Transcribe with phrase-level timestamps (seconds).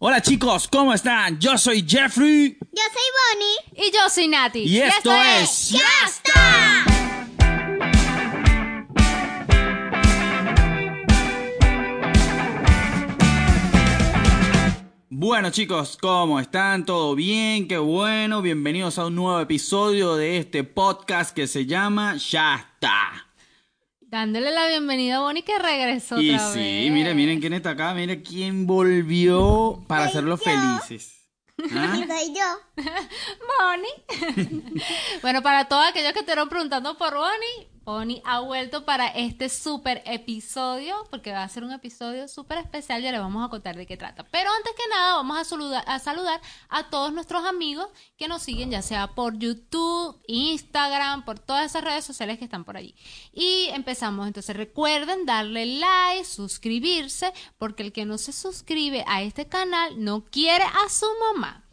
[0.00, 1.40] Hola chicos, ¿cómo están?
[1.40, 2.56] Yo soy Jeffrey.
[2.60, 3.02] Yo soy
[3.74, 3.88] Bonnie.
[3.88, 4.60] Y yo soy Nati.
[4.60, 5.70] Y esto es...
[5.70, 6.84] ¡Ya está!
[15.10, 16.86] Bueno chicos, ¿cómo están?
[16.86, 17.66] ¿Todo bien?
[17.66, 18.40] Qué bueno.
[18.40, 23.27] Bienvenidos a un nuevo episodio de este podcast que se llama Ya está.
[24.10, 26.90] Dándole la bienvenida a Bonnie que regresó Y otra sí, vez.
[26.92, 30.50] miren, miren quién está acá, miren quién volvió para Soy hacerlos yo.
[30.50, 31.28] felices.
[31.72, 31.94] ¿Ah?
[31.94, 32.84] Soy yo.
[33.60, 34.72] Bonnie.
[35.22, 40.02] bueno, para todos aquellos que estuvieron preguntando por Bonnie, Bonnie ha vuelto para este super
[40.04, 43.86] episodio, porque va a ser un episodio súper especial, ya le vamos a contar de
[43.86, 44.24] qué trata.
[44.24, 47.88] Pero antes que nada, vamos a saludar a todos nuestros amigos
[48.18, 52.64] que nos siguen, ya sea por YouTube, Instagram, por todas esas redes sociales que están
[52.64, 52.94] por allí.
[53.32, 59.46] Y empezamos, entonces recuerden darle like, suscribirse, porque el que no se suscribe a este
[59.46, 61.64] canal no quiere a su mamá.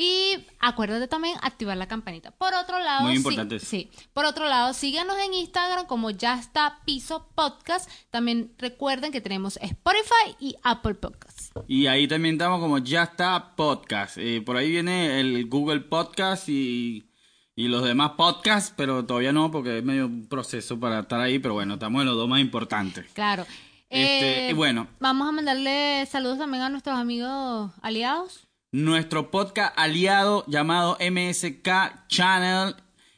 [0.00, 2.30] Y acuérdate también activar la campanita.
[2.30, 6.78] Por otro lado, Muy importante sí, por otro lado, síganos en Instagram como ya está
[6.84, 7.90] piso podcast.
[8.10, 11.50] También recuerden que tenemos Spotify y Apple Podcasts.
[11.66, 14.18] Y ahí también estamos como Ya está podcast.
[14.18, 17.10] Eh, por ahí viene el Google Podcast y,
[17.56, 21.40] y los demás podcasts, pero todavía no porque es medio un proceso para estar ahí,
[21.40, 23.06] pero bueno, estamos en los dos más importantes.
[23.14, 23.44] Claro.
[23.90, 24.86] Este, Eh, bueno.
[25.00, 28.47] Vamos a mandarle saludos también a nuestros amigos aliados.
[28.70, 32.74] Nuestro podcast aliado llamado MSK Channel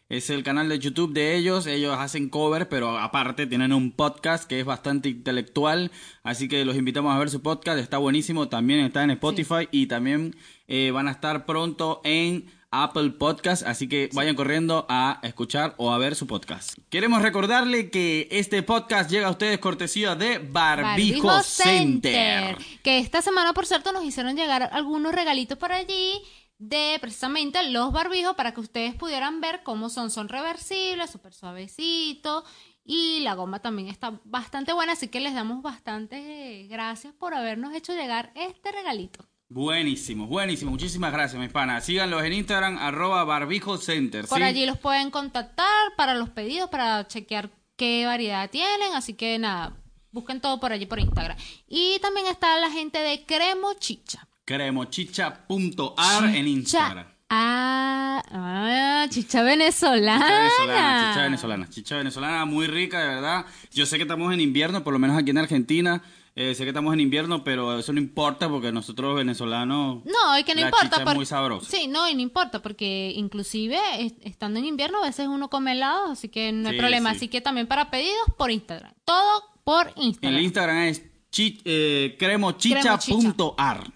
[0.08, 1.66] es el canal de YouTube de ellos.
[1.66, 5.90] Ellos hacen cover, pero aparte tienen un podcast que es bastante intelectual.
[6.22, 7.80] Así que los invitamos a ver su podcast.
[7.80, 8.48] Está buenísimo.
[8.48, 10.36] También está en Spotify y también
[10.68, 13.62] eh, van a estar pronto en Apple Podcast.
[13.66, 16.78] Así que vayan corriendo a escuchar o a ver su podcast.
[16.88, 22.56] Queremos recordarle que este podcast llega a ustedes cortesía de Barbijo, Center.
[22.82, 26.20] Que esta semana, por cierto, nos hicieron llegar algunos regalitos por allí
[26.58, 30.10] de precisamente los barbijos para que ustedes pudieran ver cómo son.
[30.10, 32.44] Son reversibles, súper suavecitos.
[32.84, 37.74] Y la goma también está bastante buena, así que les damos bastante gracias por habernos
[37.74, 39.29] hecho llegar este regalito.
[39.52, 40.70] Buenísimo, buenísimo.
[40.70, 41.84] Muchísimas gracias, mis panas.
[41.84, 44.28] Síganlos en Instagram, arroba barbijo center.
[44.28, 44.44] Por ¿sí?
[44.44, 45.66] allí los pueden contactar
[45.96, 48.94] para los pedidos, para chequear qué variedad tienen.
[48.94, 49.72] Así que nada,
[50.12, 51.36] busquen todo por allí por Instagram.
[51.66, 54.28] Y también está la gente de Cremo Chicha.
[54.44, 57.06] Cremochicha.ar en Instagram.
[57.28, 60.18] Ah, ah, chicha venezolana.
[60.18, 63.46] Chicha venezolana, chicha venezolana, chicha venezolana muy rica, de verdad.
[63.72, 66.02] Yo sé que estamos en invierno, por lo menos aquí en Argentina.
[66.36, 70.04] Eh, sé que estamos en invierno, pero eso no importa porque nosotros venezolanos.
[70.04, 70.98] No, y que no la importa.
[70.98, 71.70] chicha es muy sabrosa.
[71.70, 75.72] Sí, no, y no importa, porque inclusive es- estando en invierno a veces uno come
[75.72, 77.10] helado, así que no hay Sí, problema.
[77.10, 77.16] sí.
[77.16, 78.92] Así que también para pedidos por Instagram.
[79.04, 80.38] Todo por Instagram.
[80.38, 83.92] El Instagram es chi- eh, cremochicha.ar.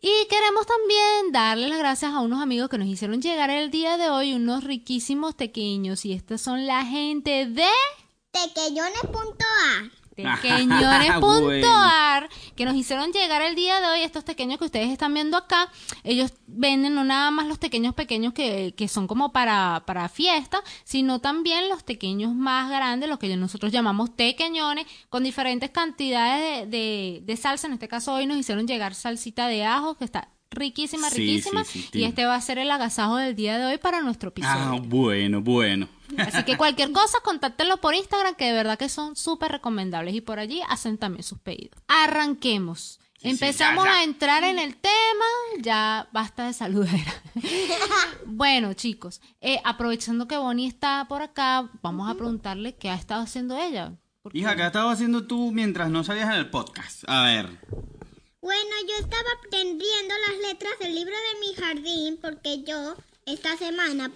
[0.00, 3.96] Y queremos también darle las gracias a unos amigos que nos hicieron llegar el día
[3.96, 6.04] de hoy unos riquísimos tequeños.
[6.04, 7.66] Y estos son la gente de
[8.30, 9.90] Tequeñones.a.
[10.22, 15.36] tequeñones.ar que nos hicieron llegar el día de hoy estos tequeños que ustedes están viendo
[15.36, 15.70] acá.
[16.02, 20.62] Ellos venden no nada más los tequeños pequeños que, que son como para, para fiesta,
[20.84, 26.78] sino también los tequeños más grandes, los que nosotros llamamos tequeñones, con diferentes cantidades de,
[26.78, 27.68] de, de salsa.
[27.68, 31.64] En este caso hoy nos hicieron llegar salsita de ajo, que está riquísima, Sí, riquísima.
[31.64, 34.30] sí, sí, y este va a ser el agasajo del día de hoy para nuestro
[34.30, 34.54] episodio.
[34.56, 35.88] Ah, bueno, bueno.
[36.18, 40.14] Así que cualquier cosa, contáctenlo por Instagram, que de verdad que son súper recomendables.
[40.14, 41.78] Y por allí hacen también sus pedidos.
[41.86, 42.98] Arranquemos.
[43.20, 43.98] sí, Empezamos ya, ya.
[43.98, 45.24] a entrar en el tema.
[45.60, 47.14] Ya basta de saludera.
[48.26, 53.22] bueno, chicos, eh, aprovechando que Bonnie está por acá, vamos a preguntarle qué ha estado
[53.22, 53.92] haciendo ella.
[54.32, 57.04] Hija, ¿qué has estado haciendo tú mientras no salías en el podcast?
[57.06, 57.48] A ver.
[58.48, 64.10] Bueno, yo estaba aprendiendo las letras del libro de mi jardín porque yo esta semana,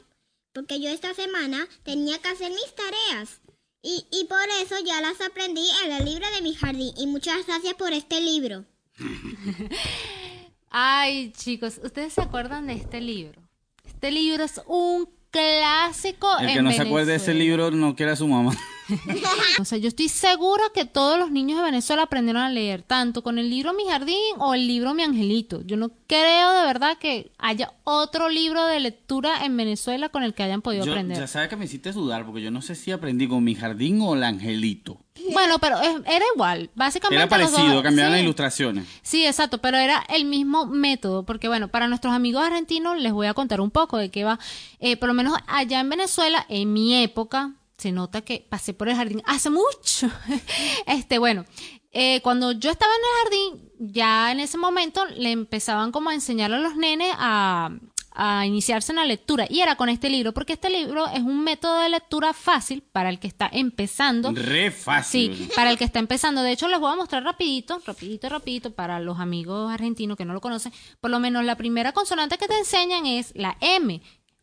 [0.54, 3.42] porque yo esta semana tenía que hacer mis tareas.
[3.82, 6.94] Y, y por eso ya las aprendí en el libro de mi jardín.
[6.96, 8.64] Y muchas gracias por este libro.
[10.70, 13.38] Ay, chicos, ¿ustedes se acuerdan de este libro?
[13.84, 17.94] Este libro es un clásico El en que no se acuerde de ese libro no
[17.94, 18.56] quiere a su mamá.
[19.60, 23.22] O sea, yo estoy segura que todos los niños de Venezuela aprendieron a leer, tanto
[23.22, 25.62] con el libro Mi Jardín o el libro Mi Angelito.
[25.62, 30.34] Yo no creo de verdad que haya otro libro de lectura en Venezuela con el
[30.34, 31.18] que hayan podido Yo, aprender.
[31.18, 34.00] ya sabes que me hiciste dudar porque yo no sé si aprendí con mi jardín
[34.02, 34.98] o el angelito.
[35.32, 37.22] Bueno, pero era igual, básicamente.
[37.22, 38.16] Era los dos- parecido, cambiaban sí.
[38.16, 38.86] las ilustraciones.
[39.02, 43.26] Sí, exacto, pero era el mismo método, porque bueno, para nuestros amigos argentinos les voy
[43.26, 44.38] a contar un poco de qué va.
[44.80, 48.88] Eh, por lo menos allá en Venezuela, en mi época, se nota que pasé por
[48.88, 50.08] el jardín hace mucho.
[50.86, 51.44] este, bueno,
[51.90, 56.14] eh, cuando yo estaba en el jardín, ya en ese momento le empezaban como a
[56.14, 57.70] enseñar a los nenes a,
[58.12, 59.46] a iniciarse en la lectura.
[59.50, 63.08] Y era con este libro, porque este libro es un método de lectura fácil para
[63.08, 64.32] el que está empezando.
[64.32, 65.36] Re fácil.
[65.36, 66.42] Sí, para el que está empezando.
[66.42, 70.34] De hecho, les voy a mostrar rapidito, rapidito, rapidito, para los amigos argentinos que no
[70.34, 70.72] lo conocen.
[71.00, 74.00] Por lo menos la primera consonante que te enseñan es la M.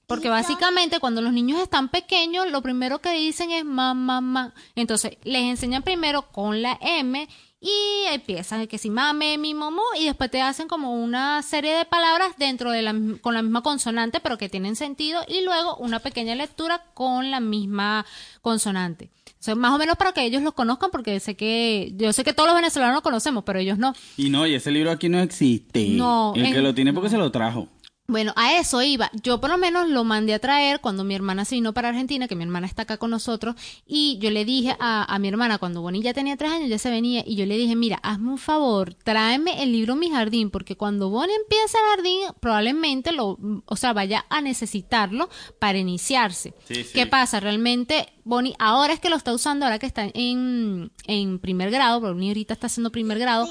[0.10, 4.56] Porque básicamente cuando los niños están pequeños, lo primero que dicen es mamá, mamá.
[4.74, 7.28] Entonces, les enseñan primero con la M
[7.62, 11.86] y empiezan que si mame, mi momo y después te hacen como una serie de
[11.86, 16.00] palabras dentro de la con la misma consonante pero que tienen sentido y luego una
[16.00, 18.04] pequeña lectura con la misma
[18.42, 19.12] consonante.
[19.40, 22.24] O sea, más o menos para que ellos lo conozcan porque sé que yo sé
[22.24, 23.94] que todos los venezolanos lo conocemos, pero ellos no.
[24.18, 25.88] Y no, y ese libro aquí no existe.
[25.90, 27.68] No, El que lo tiene porque se lo trajo.
[28.10, 29.12] Bueno, a eso iba.
[29.22, 32.28] Yo por lo menos lo mandé a traer cuando mi hermana se vino para Argentina,
[32.28, 35.60] que mi hermana está acá con nosotros, y yo le dije a, a mi hermana,
[35.60, 38.32] cuando Bonnie ya tenía tres años, ya se venía, y yo le dije, mira, hazme
[38.32, 43.38] un favor, tráeme el libro Mi Jardín, porque cuando Bonnie empiece el jardín, probablemente lo,
[43.64, 45.30] o sea, vaya a necesitarlo
[45.60, 46.56] para iniciarse.
[46.68, 46.90] Sí, sí.
[46.92, 47.40] ¿Qué pasa?
[47.40, 52.00] Realmente, Bonnie, ahora es que lo está usando, ahora que está en, en primer grado,
[52.00, 53.48] porque Bonnie ahorita está haciendo primer grado,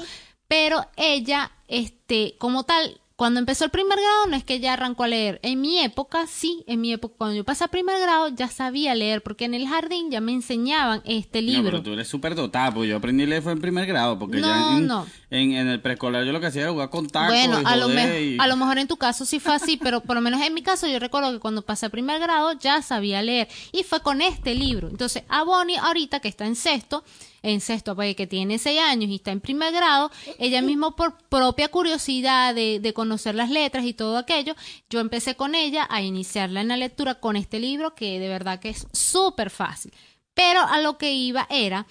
[0.49, 5.03] pero ella, este, como tal, cuando empezó el primer grado no es que ella arrancó
[5.03, 5.41] a leer.
[5.43, 8.95] En mi época, sí, en mi época, cuando yo pasé a primer grado ya sabía
[8.95, 11.63] leer, porque en el jardín ya me enseñaban este No, libro.
[11.71, 14.37] pero tú eres súper dotada, pues yo aprendí a leer fue en primer grado, porque
[14.37, 15.05] No, ya en, no.
[15.31, 17.75] En, en el preescolar yo lo que hacía era jugar con tacos Bueno, y a
[17.75, 20.15] lo, joder me- y- a lo mejor en tu caso sí fue así, pero por
[20.15, 23.21] lo menos en mi caso yo recuerdo que cuando pasé a primer grado ya sabía
[23.21, 24.87] leer y fue con este libro.
[24.89, 27.03] Entonces, a Bonnie ahorita que está en sexto,
[27.43, 30.09] en sexto, pues, que tiene seis años y está en primer grado,
[30.39, 34.55] ella mismo por propia curiosidad de, de conocer las letras y todo aquello,
[34.89, 38.59] yo empecé con ella a iniciarla en la lectura con este libro que de verdad
[38.59, 39.93] que es súper fácil.
[40.33, 41.85] Pero a lo que iba era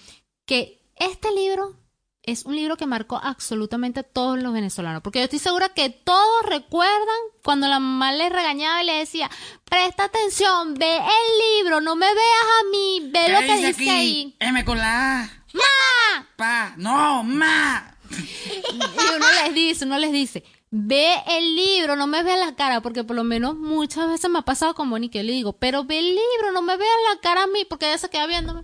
[0.45, 1.77] que este libro
[2.23, 5.89] es un libro que marcó absolutamente a todos los venezolanos, porque yo estoy segura que
[5.89, 9.29] todos recuerdan cuando la mamá le regañaba y le decía,
[9.65, 13.67] presta atención, ve el libro, no me veas a mí, ve ¿Qué lo que dice
[13.67, 13.89] aquí?
[13.89, 14.35] ahí.
[14.39, 15.29] M con la A.
[15.53, 16.27] ¡Ma!
[16.35, 16.73] Pa.
[16.77, 17.95] No, ma.
[18.11, 18.75] Y
[19.15, 23.03] uno les dice, uno les dice, ve el libro, no me veas la cara, porque
[23.03, 25.99] por lo menos muchas veces me ha pasado con Bonnie que le digo, pero ve
[25.99, 28.63] el libro, no me veas la cara a mí, porque ella se queda viéndome.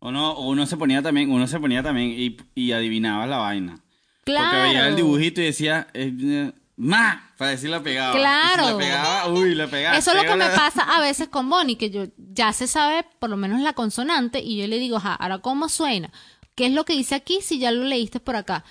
[0.00, 3.38] O no, o uno se ponía también, uno se ponía también y, y adivinaba la
[3.38, 3.80] vaina.
[4.24, 4.88] Porque veía Claro.
[4.88, 8.14] el dibujito y decía, eh, eh, ma, para decir la pegaba.
[8.14, 8.64] Claro.
[8.66, 9.96] Si la pegaba, uy, la pegaba.
[9.96, 13.04] Eso es lo que me pasa a veces con Bonnie, que yo ya se sabe
[13.18, 16.12] por lo menos la consonante y yo le digo, ajá, ahora cómo suena,
[16.54, 18.64] qué es lo que dice aquí si ya lo leíste por acá.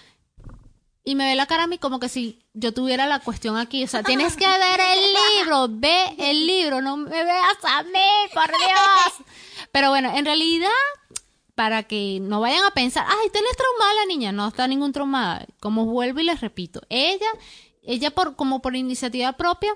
[1.04, 3.84] Y me ve la cara a mí como que si yo tuviera la cuestión aquí,
[3.84, 5.00] o sea, tienes que ver el
[5.40, 9.28] libro, ve el libro, no me veas a mí, por Dios.
[9.72, 10.68] Pero bueno, en realidad,
[11.58, 15.48] para que no vayan a pensar, ay, tienes traumada la niña, no está ningún traumada.
[15.60, 17.26] Como vuelvo y les repito, ella,
[17.82, 19.72] ella por, como por iniciativa propia,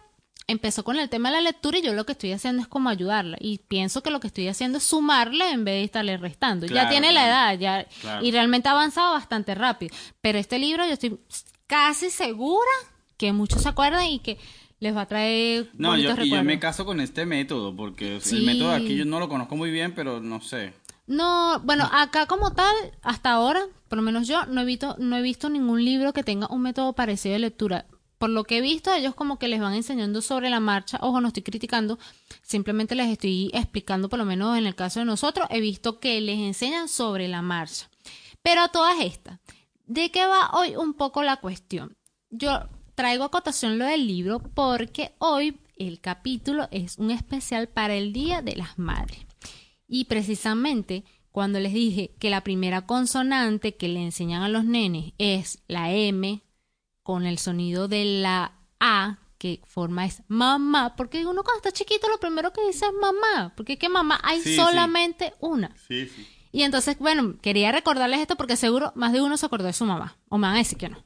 [0.46, 2.90] empezó con el tema de la lectura y yo lo que estoy haciendo es como
[2.90, 3.38] ayudarla.
[3.40, 6.68] Y pienso que lo que estoy haciendo es sumarle en vez de estarle restando.
[6.68, 8.24] ya Claro, tiene la edad, ya, Claro.
[8.24, 9.96] y realmente ha avanzado bastante rápido.
[10.22, 11.18] Pero este libro yo estoy
[11.66, 12.70] casi segura
[13.18, 14.38] que muchos se acuerdan y que
[14.80, 18.38] les va a traer No, yo, y yo me caso con este método, porque Sí.
[18.38, 20.74] el método aquí yo no lo conozco muy bien, pero no sé.
[21.08, 25.18] No, bueno, acá como tal, hasta ahora, por lo menos yo, no he visto, no
[25.18, 27.86] he visto ningún libro que tenga un método parecido de lectura.
[28.18, 31.00] Por lo que he visto, ellos como que les van enseñando sobre la marcha.
[31.02, 31.98] Ojo, no estoy criticando,
[32.44, 36.22] simplemente les estoy explicando, por lo menos en el caso de nosotros, he visto que
[36.22, 37.90] les enseñan sobre la marcha.
[38.44, 39.40] Pero a todas estas,
[39.88, 41.98] ¿de qué va hoy un poco la cuestión?
[42.30, 47.96] Yo traigo a cotación lo del libro porque hoy el capítulo es un especial para
[47.96, 49.31] el Día de las Madres.
[49.94, 55.12] Y precisamente cuando les dije que la primera consonante que le enseñan a los nenes
[55.18, 56.42] es la M
[57.04, 62.08] con el sonido de la A que forma es mamá, porque uno cuando está chiquito
[62.08, 64.56] lo primero que dice es mamá, porque es que mamá hay Sí, sí.
[64.56, 65.76] solamente una.
[65.88, 66.10] Sí.
[66.54, 69.84] Y entonces, bueno, quería recordarles esto porque seguro más de uno se acordó de su
[69.86, 70.16] mamá.
[70.30, 71.04] O me van a decir que no.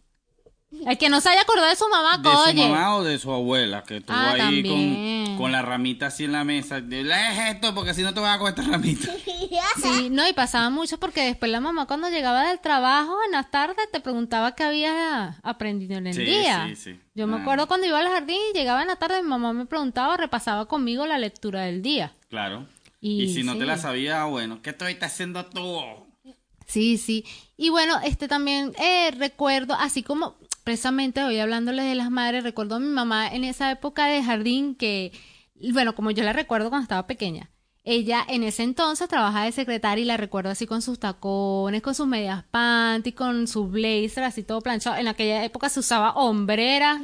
[0.88, 2.67] El que no se haya acordado de su mamá, De su oye.
[2.70, 6.32] mamá o de su abuela, que estuvo Ah, ahí con, con la ramita así en
[6.32, 6.82] la mesa.
[6.82, 7.15] Dile
[7.50, 9.10] esto, porque si no te vas a comer esta ramita.
[9.82, 13.51] Sí, no, y pasaba mucho porque después la mamá cuando llegaba del trabajo en las
[13.51, 16.65] tardes te preguntaba qué había aprendido en el Sí, día.
[16.70, 17.00] sí, sí.
[17.13, 17.41] Yo me Ah.
[17.41, 20.65] acuerdo cuando iba al jardín y llegaba en la tarde, mi mamá me preguntaba, repasaba
[20.67, 22.13] conmigo la lectura del día.
[22.29, 22.65] Claro.
[23.01, 23.60] Y, Y, si no sí.
[23.60, 25.79] te la sabía, bueno, ¿qué estoy haciendo tú?
[26.65, 27.24] Sí, sí.
[27.58, 32.75] Y bueno, este también eh, recuerdo, así como precisamente hoy hablándoles de las madres, recuerdo
[32.75, 35.13] a mi mamá en esa época de jardín que,
[35.72, 37.51] bueno, como yo la recuerdo cuando estaba pequeña,
[37.84, 41.93] ella en ese entonces trabajaba de secretaria y la recuerdo así con sus tacones, con
[41.93, 44.98] sus medias panty, con su blazer así todo planchado.
[44.98, 47.00] En aquella época se usaba hombrera,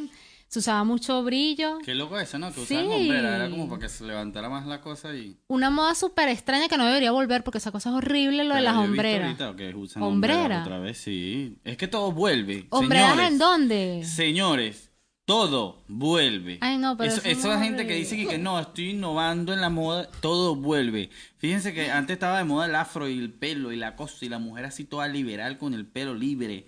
[0.52, 1.78] se usaba mucho brillo.
[1.86, 2.50] Qué loco eso, ¿no?
[2.50, 2.76] Que Sí.
[2.76, 5.38] usaban hombrera, era como para que se levantara más la cosa y...
[5.48, 8.62] Una moda súper extraña que no debería volver porque esa cosa es horrible, lo de
[8.62, 9.40] las hombreras.
[9.40, 10.40] ahorita que usan ¿Hombrera?
[10.42, 11.58] hombreras otra vez, sí.
[11.64, 12.68] Es que todo vuelve.
[12.70, 14.04] ¿Hombreras Señores, en dónde?
[14.04, 14.92] Señores,
[15.24, 16.58] todo vuelve.
[16.60, 18.90] Ay, no, pero eso, eso es esa muy gente que dice que, que no, estoy
[18.90, 21.12] innovando en la moda, todo vuelve.
[21.38, 24.28] Fíjense que antes estaba de moda el afro y el pelo y la cosa y
[24.28, 26.68] la mujer así toda liberal con el pelo libre.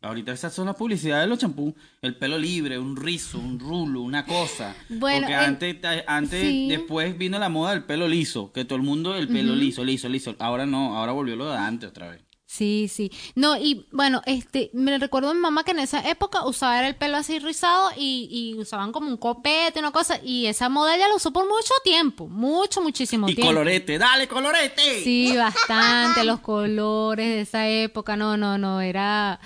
[0.00, 1.74] Ahorita esas son las publicidades de los champús.
[2.02, 4.76] El pelo libre, un rizo, un rulo, una cosa.
[4.88, 5.76] Bueno, Porque antes,
[6.06, 6.68] antes sí.
[6.68, 8.52] después vino la moda del pelo liso.
[8.52, 10.36] Que todo el mundo el pelo liso, liso, liso.
[10.38, 12.20] Ahora no, ahora volvió lo de antes otra vez.
[12.46, 13.10] Sí, sí.
[13.34, 16.96] No, y bueno, este, me recuerdo a mi mamá que en esa época usaba el
[16.96, 21.08] pelo así rizado y, y usaban como un copete, una cosa, y esa moda ella
[21.08, 23.52] la usó por mucho tiempo, mucho, muchísimo Y tiempo.
[23.52, 25.02] colorete, dale colorete.
[25.04, 29.40] Sí, bastante, los colores de esa época, no, no, no, era...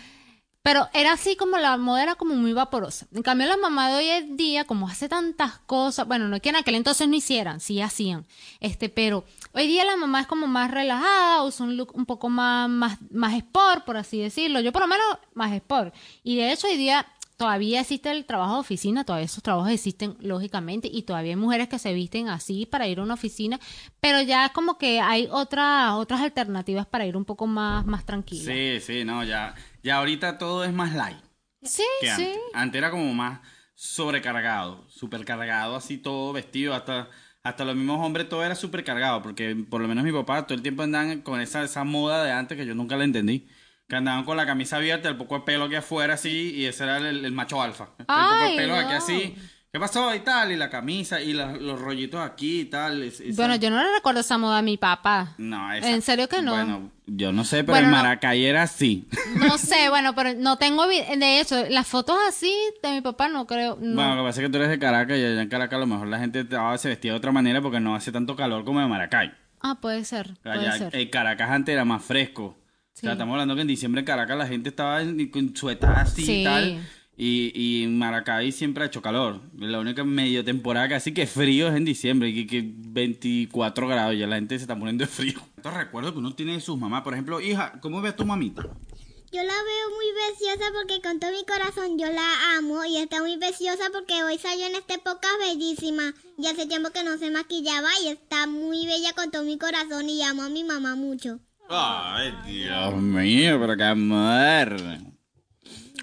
[0.62, 3.06] Pero era así como la moda era como muy vaporosa.
[3.12, 6.42] En cambio, la mamá de hoy en día, como hace tantas cosas, bueno, no es
[6.42, 8.26] que en aquel entonces no hicieran, sí hacían,
[8.60, 12.28] este, pero hoy día la mamá es como más relajada, usa un look un poco
[12.28, 14.60] más, más, más sport, por así decirlo.
[14.60, 15.04] Yo por lo menos
[15.34, 15.94] más sport.
[16.22, 17.06] Y de hecho hoy día
[17.42, 21.68] todavía existe el trabajo de oficina, todavía esos trabajos existen lógicamente y todavía hay mujeres
[21.68, 23.58] que se visten así para ir a una oficina,
[24.00, 28.52] pero ya como que hay otras otras alternativas para ir un poco más más tranquila.
[28.52, 31.18] Sí, sí, no, ya, ya ahorita todo es más light
[31.62, 32.22] Sí, que sí.
[32.26, 32.42] antes.
[32.54, 33.40] Antes era como más
[33.74, 37.08] sobrecargado, supercargado, así todo vestido, hasta,
[37.42, 40.62] hasta los mismos hombres todo era supercargado, porque por lo menos mi papá todo el
[40.62, 43.48] tiempo andaban con esa, esa moda de antes que yo nunca la entendí.
[43.92, 46.84] Que andaban con la camisa abierta, el poco de pelo aquí afuera así, y ese
[46.84, 47.88] era el, el macho alfa.
[47.98, 48.96] El poco Ay, de pelo aquí no.
[48.96, 49.34] así.
[49.70, 50.14] ¿Qué pasó?
[50.14, 53.12] Y tal, y la camisa, y la- los rollitos aquí y tal.
[53.36, 55.34] Bueno, yo no le recuerdo esa moda a mi papá.
[55.36, 56.52] No, esa- ¿En serio que no?
[56.52, 57.96] Bueno, yo no sé, pero Bueno, en no.
[57.98, 59.06] Maracay era así.
[59.36, 62.50] No sé, bueno, pero no tengo de hecho las fotos así
[62.82, 63.76] de mi papá no creo.
[63.78, 63.94] No.
[63.96, 65.80] Bueno, lo que pasa es que tú eres de Caracas y allá en Caracas a
[65.80, 66.46] lo mejor la gente
[66.78, 69.32] se vestía de otra manera porque no hace tanto calor como en Maracay.
[69.60, 70.96] Ah, puede ser, puede Allá, ser.
[70.96, 72.56] en Caracas antes era más fresco.
[72.94, 73.12] O sea, Sí.
[73.12, 76.40] estamos hablando que en diciembre en Caracas la gente estaba en, con suetas así Sí.
[76.40, 76.86] y tal.
[77.16, 79.40] Y, y en Maracay siempre ha hecho calor.
[79.58, 83.86] La única medio temporada que así que frío es en diciembre, y que, que 24
[83.86, 85.40] grados, ya la gente se está poniendo de frío.
[85.56, 88.24] Estos recuerdos que uno tiene de sus mamás, por ejemplo, hija, ¿cómo ves a tu
[88.24, 88.62] mamita?
[88.62, 93.20] Yo la veo muy preciosa porque con todo mi corazón yo la amo y está
[93.22, 96.12] muy preciosa porque hoy salió en esta época bellísima.
[96.38, 100.08] Y hace tiempo que no se maquillaba y está muy bella con todo mi corazón
[100.10, 101.40] y amo a mi mamá mucho.
[101.74, 104.76] Ay, Dios mío, pero qué amor.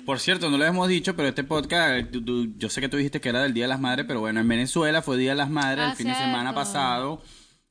[0.06, 2.98] Por cierto, no lo hemos dicho, pero este podcast, tú- tú- yo sé que tú
[2.98, 5.36] dijiste que era del Día de las Madres, pero bueno, en Venezuela fue Día de
[5.36, 6.56] las Madres Ah, el fin de semana cierto.
[6.56, 7.22] pasado.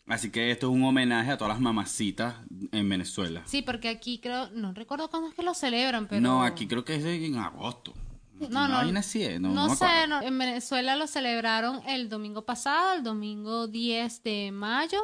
[0.07, 2.37] Así que esto es un homenaje a todas las mamacitas
[2.73, 3.43] en Venezuela.
[3.45, 6.85] Sí, porque aquí creo, no recuerdo cuándo es que lo celebran, pero No, aquí creo
[6.85, 7.93] que es en agosto.
[8.49, 8.77] No, no.
[8.77, 13.03] vaina así es, no, No, sé, no, en Venezuela lo celebraron el domingo pasado, el
[13.03, 14.99] domingo 10 de mayo.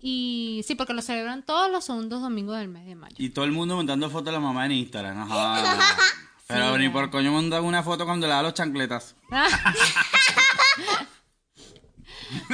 [0.00, 3.16] Y sí, porque lo celebran todos los segundos domingos del mes de mayo.
[3.18, 5.18] Y todo el mundo montando fotos de la mamá en Instagram.
[5.30, 5.96] Ajá.
[6.46, 9.14] Pero Sí, ni por coño montan una foto cuando le da los chancletas.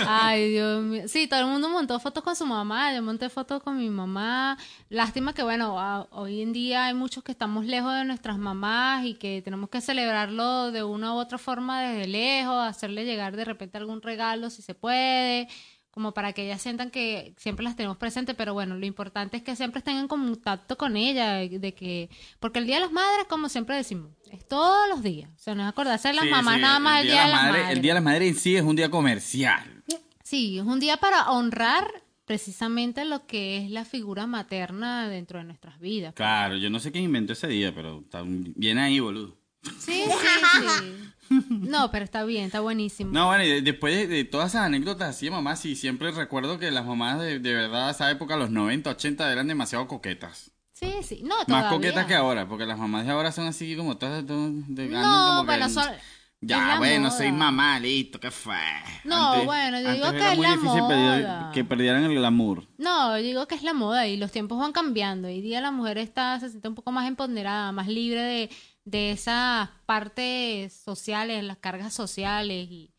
[0.06, 1.02] Ay, Dios mío.
[1.08, 4.56] Sí, todo el mundo montó fotos con su mamá, yo monté fotos con mi mamá.
[4.88, 9.04] Lástima que, bueno, a- hoy en día hay muchos que estamos lejos de nuestras mamás
[9.04, 13.44] y que tenemos que celebrarlo de una u otra forma desde lejos, hacerle llegar de
[13.44, 15.48] repente algún regalo si se puede,
[15.94, 19.44] como para que ellas sientan que siempre las tenemos presentes, pero bueno, lo importante es
[19.44, 22.10] que siempre estén en contacto con ella, de que,
[22.40, 25.30] porque el Día de las Madres, como siempre decimos, es todos los días.
[25.36, 27.30] O sea, no es acordarse de las Sí, mamás sí, nada más el Día de
[27.30, 27.70] las Madres.
[27.70, 29.84] El Día de las Madres en sí es un día comercial.
[30.24, 31.86] Sí, es un día para honrar
[32.24, 36.14] precisamente lo que es la figura materna dentro de nuestras vidas.
[36.14, 39.36] Claro, yo no sé quién inventó ese día, pero está bien ahí, boludo.
[39.78, 40.92] Sí, sí, sí.
[41.50, 43.10] No, pero está bien, está buenísimo.
[43.12, 46.10] No, bueno, y de- después de, de todas esas anécdotas así de mamás, sí, siempre
[46.10, 50.50] recuerdo que las mamás de, de verdad, esa época, los 90, 80, eran demasiado coquetas.
[50.72, 53.96] Sí, sí, no, Más coquetas que ahora, porque las mamás de ahora son así como
[53.96, 55.88] todas de, de- andan No, como que- bueno, son...
[55.94, 56.00] es
[56.40, 57.16] Ya, la bueno, moda.
[57.16, 58.56] soy mamá, listo, ¿qué fue?
[59.04, 61.50] No, bueno, yo digo que es muy la moda.
[61.54, 62.66] que perdieran el glamour.
[62.76, 65.28] No, yo digo que es la moda y los tiempos van cambiando.
[65.28, 68.50] Hoy día la mujer está, se siente un poco más empoderada, más libre de,
[68.84, 72.92] de esas partes sociales, las cargas sociales y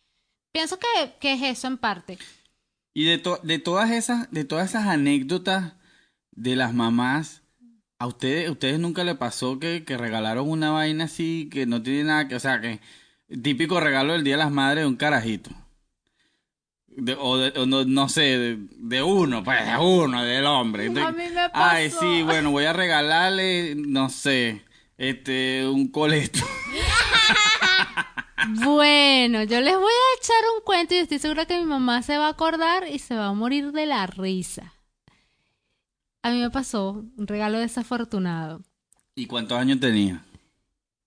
[0.51, 2.17] pienso que, que es eso en parte.
[2.93, 5.73] Y de, to- de todas esas, de todas esas anécdotas
[6.31, 7.43] de las mamás,
[7.99, 11.81] ¿a ustedes, a ustedes nunca le pasó que, que regalaron una vaina así que no
[11.83, 12.79] tiene nada que, o sea, que
[13.41, 15.49] típico regalo del Día de las Madres de un carajito?
[16.87, 20.85] De- o, de- o no, no sé, de, de uno, pues de uno, del hombre.
[20.87, 21.99] A mí me Ay, pasó.
[21.99, 24.63] sí, bueno, voy a regalarle, no sé,
[24.97, 26.39] este, un coleto.
[28.63, 32.17] Bueno, yo les voy a echar un cuento y estoy segura que mi mamá se
[32.19, 34.75] va a acordar y se va a morir de la risa.
[36.21, 38.61] A mí me pasó un regalo desafortunado.
[39.15, 40.23] ¿Y cuántos años tenía?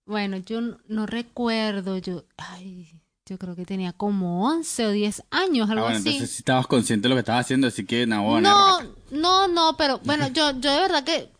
[0.04, 5.23] Bueno, yo no, no recuerdo, yo, ay, yo creo que tenía como 11 o 10
[5.30, 6.09] años, Ah, algo bueno, así.
[6.09, 8.80] entonces sí estabas consciente de lo que estabas haciendo, así que, no, No,
[9.11, 11.30] no, no, pero bueno, yo, yo de verdad que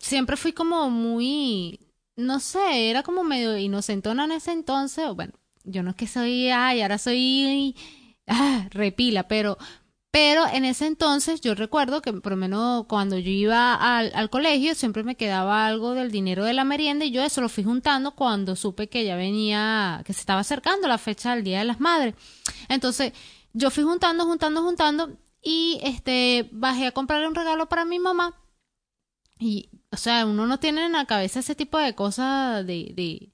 [0.00, 5.06] siempre fui como muy, no sé, era como medio inocentona en ese entonces.
[5.14, 7.76] Bueno, yo no es que soy, ay, ahora soy
[8.26, 9.58] ah, repila, pero,
[10.10, 14.30] pero en ese entonces yo recuerdo que por lo menos cuando yo iba al, al
[14.30, 17.62] colegio siempre me quedaba algo del dinero de la merienda y yo eso lo fui
[17.62, 21.66] juntando cuando supe que ya venía, que se estaba acercando la fecha del Día de
[21.66, 22.14] las Madres.
[22.68, 23.12] Entonces,
[23.52, 28.34] yo fui juntando, juntando, juntando y este bajé a comprarle un regalo para mi mamá.
[29.38, 33.32] Y, o sea, uno no tiene en la cabeza ese tipo de cosas de, de,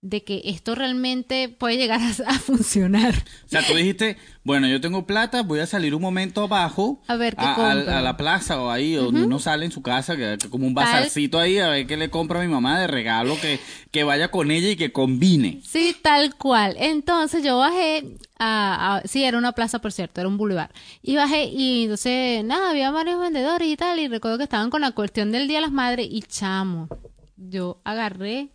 [0.00, 3.14] de que esto realmente puede llegar a, a funcionar.
[3.46, 7.16] O sea, tú dijiste, bueno, yo tengo plata, voy a salir un momento abajo A
[7.16, 7.92] ver qué a, compro.
[7.96, 10.74] a la plaza o ahí, donde uno sale en su casa, que, que como un
[10.74, 13.58] bazarcito ahí, a ver qué le compro a mi mamá de regalo, que,
[13.90, 15.60] que vaya con ella y que combine.
[15.64, 16.76] Sí, tal cual.
[16.78, 18.04] Entonces yo bajé
[18.38, 20.70] a, sí, era una plaza, por cierto, era un boulevard.
[21.02, 24.80] Y bajé y entonces, nada, había varios vendedores y tal, y recuerdo que estaban con
[24.80, 26.88] la cuestión del Día de las Madres y chamo,
[27.36, 28.50] yo agarré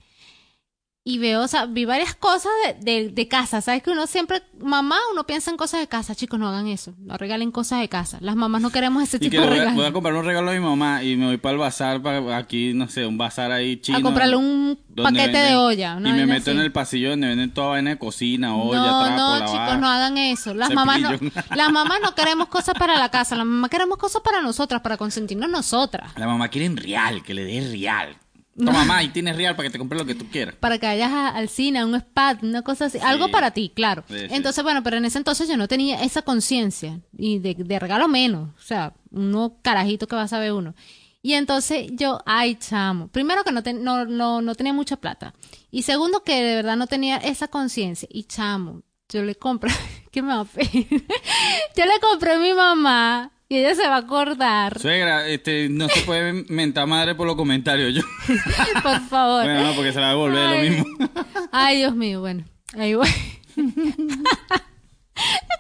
[1.06, 3.84] y veo, o sea, vi varias cosas de, de, de casa, ¿sabes?
[3.84, 7.18] Que uno siempre, mamá, uno piensa en cosas de casa, chicos, no hagan eso, no
[7.18, 8.20] regalen cosas de casa.
[8.22, 9.76] Las mamás no queremos ese Y que tipo de regalos.
[9.76, 12.38] voy a comprar un regalo a mi mamá y me voy para el bazar, para
[12.38, 13.98] aquí, no sé, un bazar ahí chino.
[13.98, 15.98] a comprarle un paquete de olla.
[16.00, 16.52] Y me meto así.
[16.52, 19.88] en el pasillo donde venden toda vaina de cocina, olla, no, trapo, no, chicos, no
[19.90, 20.54] hagan eso.
[20.54, 21.10] Las mamás no,
[21.56, 24.96] las mamás no queremos cosas para la casa, las mamás queremos cosas para nosotras, para
[24.96, 26.14] consentirnos nosotras.
[26.16, 28.16] La mamá quiere en real, que le dé real.
[28.58, 30.56] Toma, mamá, y tienes real para que te compre lo que tú quieras.
[30.60, 33.00] Para que vayas a- al cine, a un spa, una cosa así.
[33.02, 34.04] Algo para ti, claro.
[34.08, 34.26] Sí, sí.
[34.30, 37.00] Entonces, bueno, pero en ese entonces yo no tenía esa conciencia.
[37.18, 38.50] Y de, de regalo menos.
[38.58, 40.76] O sea, uno carajito que va a saber uno.
[41.24, 43.08] Y entonces yo, ay, chamo.
[43.08, 45.34] Primero que no, ten- no, no, no tenía mucha plata.
[45.72, 48.08] Y segundo que de verdad no tenía esa conciencia.
[48.12, 49.72] Y chamo, yo le compré,
[50.12, 50.88] ¿qué me va a pedir?
[51.76, 54.80] yo le compré a mi mamá ella se va a acordar.
[54.80, 57.94] Suegra, este, no se puede mentar madre por los comentarios.
[57.96, 58.02] Yo.
[58.84, 59.44] Por favor.
[59.44, 60.70] Bueno, no, porque se la va a devolver Ay.
[60.70, 61.10] lo mismo.
[61.52, 62.44] Ay, Dios mío, bueno,
[62.78, 63.08] ahí voy.
[63.56, 63.64] Le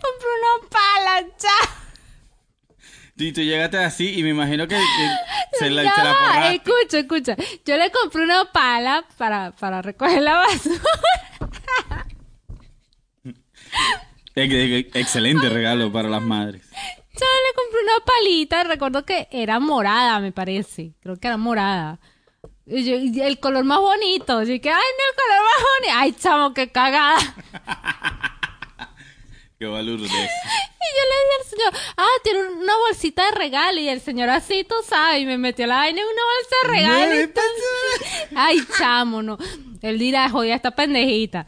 [0.01, 1.69] compré una pala, chao.
[3.15, 5.09] Y tú llegaste así y me imagino que, que
[5.59, 7.35] se la, se la escucha, escucha.
[7.65, 10.75] Yo le compré una pala para, para recoger la basura.
[14.35, 16.67] Ex- ex- Excelente regalo para las madres.
[17.15, 20.93] Yo le compré una palita, recuerdo que era morada, me parece.
[21.01, 21.99] Creo que era morada.
[22.65, 24.37] Y yo- y el color más bonito.
[24.39, 25.97] Así que, ay, no, el color más bonito.
[25.99, 27.17] Ay, chamo, qué cagada.
[29.59, 30.11] Qué balurdez.
[30.11, 33.79] Y yo le dije al señor, ah, tiene una bolsita de regalo.
[33.79, 36.67] Y el señor así, tú sabes, y me metió la vaina en una bolsa de
[36.67, 37.15] regalo.
[38.35, 39.37] Ay, chamo, no.
[39.81, 41.45] Él dirá, jodida esta pendejita.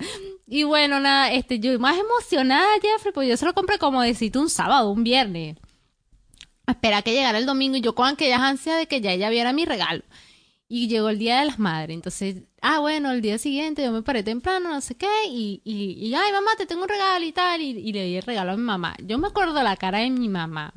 [0.47, 4.37] Y bueno, nada, este, yo más emocionada, Jeffrey, pues yo se lo compré como decirte
[4.37, 5.57] un sábado, un viernes.
[6.67, 9.53] Espera que llegara el domingo y yo con aquellas ansias de que ya ella viera
[9.53, 10.03] mi regalo.
[10.67, 11.95] Y llegó el Día de las Madres.
[11.95, 16.13] Entonces, ah, bueno, el día siguiente yo me paré temprano, no sé qué, y, y,
[16.15, 18.57] ay, mamá, te tengo un regalo y tal, y, y le di el regalo a
[18.57, 18.95] mi mamá.
[19.03, 20.73] Yo me acuerdo la cara de mi mamá.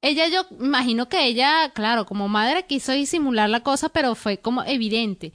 [0.00, 4.62] Ella, yo imagino que ella, claro, como madre quiso disimular la cosa, pero fue como
[4.62, 5.32] evidente.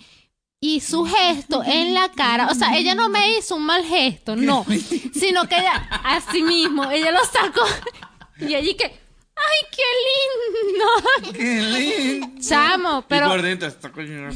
[0.65, 4.38] Y su gesto en la cara, o sea, ella no me hizo un mal gesto,
[4.38, 4.65] no,
[5.13, 7.65] sino que ella, así mismo, ella lo sacó
[8.39, 11.34] y allí que, ¡ay, qué lindo!
[11.34, 12.41] Qué lindo.
[12.41, 13.28] Chamo, Y pero...
[13.28, 14.30] por dentro está coño.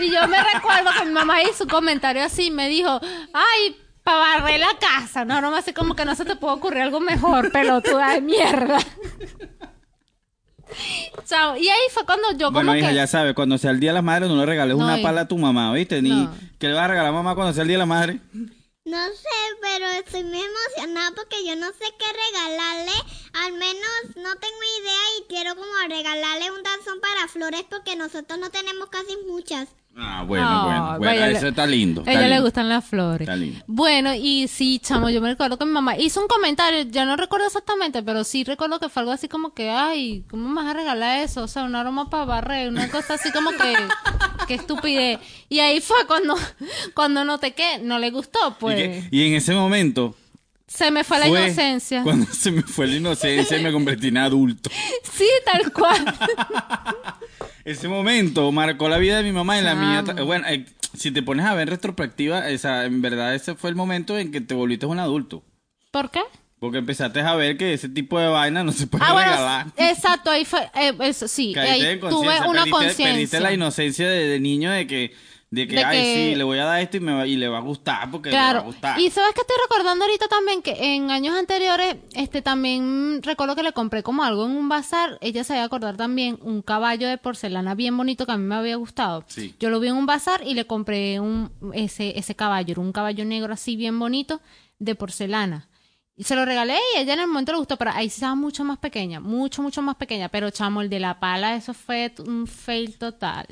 [0.00, 3.00] Y yo me recuerdo que mi mamá hizo un comentario así, me dijo,
[3.32, 6.82] ay, para barrer la casa, no, no hace como que no se te puede ocurrir
[6.82, 8.80] algo mejor, pelotuda de mierda.
[11.26, 11.56] Chao.
[11.56, 12.94] Y ahí fue cuando yo como Bueno, hija, que...
[12.94, 15.08] ya sabes, cuando sea el Día de las Madres, no le regales No, una hija.
[15.08, 16.00] pala a tu mamá, ¿viste?
[16.02, 16.34] Ni No.
[16.58, 18.20] que le vas a regalar a mamá cuando sea el Día de la Madre.
[18.84, 22.92] No sé, pero estoy muy emocionada porque yo no sé qué regalarle.
[23.44, 28.38] Al menos no tengo idea y quiero como regalarle un danzón para flores porque nosotros
[28.40, 29.68] no tenemos casi muchas.
[29.94, 32.02] Ah, bueno, Ah, bueno, bueno, vaya, eso está lindo.
[32.06, 33.20] A ella le gustan las flores.
[33.28, 33.62] Está lindo.
[33.66, 37.16] Bueno, y sí, chamo, yo me recuerdo que mi mamá hizo un comentario, ya no
[37.16, 40.70] recuerdo exactamente, pero sí recuerdo que fue algo así como que, ay, ¿cómo me vas
[40.70, 41.42] a regalar eso?
[41.42, 43.74] O sea, un aroma para barrer, una cosa así como que,
[44.48, 45.18] qué estupidez.
[45.50, 46.36] Y ahí fue cuando,
[46.94, 49.04] cuando noté que no le gustó, ¿Y, pues.
[49.10, 50.16] Y en ese momento
[50.66, 52.02] Se me fue la inocencia.
[52.02, 54.70] Cuando se me fue la inocencia y me convertí en adulto.
[55.12, 56.02] Sí, tal cual.
[57.64, 60.02] Ese momento marcó la vida de mi mamá y la mía.
[60.24, 64.18] Bueno, eh, si te pones a ver retrospectiva, esa, en verdad ese fue el momento
[64.18, 65.42] en que te volviste un adulto.
[65.90, 66.20] ¿Por qué?
[66.58, 69.66] Porque empezaste a ver que ese tipo de vaina no se puede Ah, regalar.
[69.74, 73.40] bueno, exacto, ahí fue, eh, eso, sí, ahí tuve conciencia, una perdiste- Perdiste conciencia.
[73.40, 75.12] la inocencia de, de niño de que,
[75.52, 77.36] de que, De ay, que- sí, le voy a dar esto y, me va- y
[77.36, 78.98] le va a gustar porque le va a Claro, gustar.
[78.98, 83.62] y sabes que estoy recordando ahorita también que en años anteriores, este también recuerdo que
[83.62, 87.06] le compré como algo en un bazar, ella se iba a acordar también un caballo
[87.06, 89.24] de porcelana bien bonito que a mí me había gustado.
[89.28, 89.54] Sí.
[89.60, 92.92] Yo lo vi en un bazar y le compré un ese ese caballo, era un
[92.92, 94.40] caballo negro así bien bonito
[94.78, 95.68] de porcelana.
[96.16, 98.34] Y se lo regalé y ella en el momento le gustó, pero ahí sí estaba
[98.34, 100.30] mucho más pequeña, mucho, mucho más pequeña.
[100.30, 103.46] Pero chamo, el de la pala, eso fue un fail total.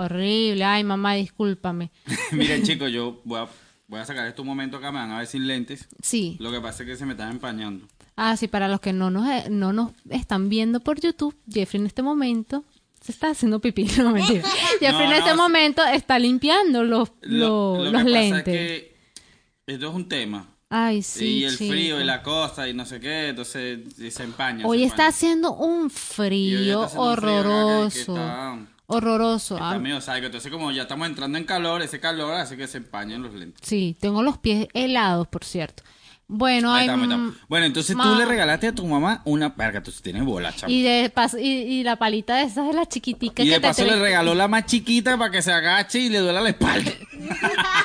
[0.00, 0.62] Horrible.
[0.64, 1.90] Ay, mamá, discúlpame.
[2.32, 3.48] Miren, chicos, yo voy a,
[3.88, 5.88] voy a sacar esto un momento acá, me van a ver sin lentes.
[6.02, 6.36] Sí.
[6.38, 7.86] Lo que pasa es que se me están empañando.
[8.16, 11.80] Ah, sí, para los que no nos, eh, no nos están viendo por YouTube, Jeffrey
[11.80, 12.64] en este momento
[13.00, 13.84] se está haciendo pipí.
[13.98, 14.42] No, mentira.
[14.80, 18.30] Jeffrey en No, este no, momento está limpiando los, Lo- lo- lo los que lentes.
[18.30, 18.96] Pasa es que
[19.66, 20.48] esto es un tema.
[20.70, 21.38] Ay, sí.
[21.38, 21.72] y el chico.
[21.72, 23.80] frío y la cosa y no sé qué, entonces
[24.10, 24.66] se empaña.
[24.66, 28.16] Hoy se está haciendo un frío está haciendo un frío acá que- que horroroso.
[28.16, 28.58] está-
[28.90, 29.54] Horroroso.
[29.56, 30.26] Está Ah, medio sádico.
[30.26, 33.60] Entonces, como ya estamos entrando en calor, ese calor hace que se empañen los lentes.
[33.68, 35.82] Sí, tengo los pies helados, por cierto.
[36.30, 37.34] Bueno, Ahí estamos, ahí estamos.
[37.34, 39.50] mm, Bueno, entonces tú le regalaste a tu mamá una.
[39.50, 40.72] Verga, tú tienes bola, chamo.
[40.72, 43.60] Y, de pas- y, y la palita de esas de las chiquiticas Y que de
[43.60, 46.90] paso le regaló la más chiquita para que se agache y le duela la espalda.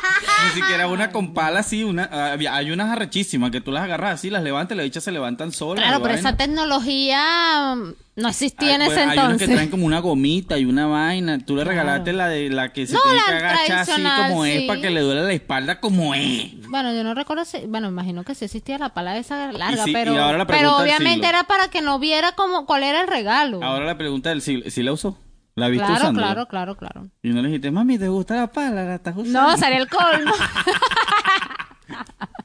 [0.53, 4.29] Siquiera una con pala así, una, había- hay unas arrechísimas que tú las agarras así,
[4.29, 5.83] las levantas y las dichas se levantan solas.
[5.83, 6.29] Claro, pero vaina.
[6.29, 9.47] esa tecnología mm, no existía Hay- en ese bueno, Hay entonces.
[9.47, 11.39] que traen como una gomita y una vaina.
[11.39, 14.61] Tú le regalaste la de la que se No, tiene que agachar así como es
[14.61, 14.67] sí.
[14.67, 16.67] para que le duele la espalda como es.
[16.69, 19.91] Bueno, yo no recuerdo si, bueno, imagino que sí existía la pala esa larga, sí,
[19.93, 20.15] pero,
[20.47, 23.63] pero obviamente era para que no viera como cuál era el regalo.
[23.63, 25.17] Ahora la pregunta del siglo, ¿sí la usó?
[25.55, 26.27] ¿La viste claro, usándola?
[26.27, 27.09] claro, claro, claro.
[27.21, 28.83] Y no le dijiste, mami, ¿te gusta la pala?
[28.85, 29.41] ¿La estás usando?
[29.41, 30.33] No, sería el colmo.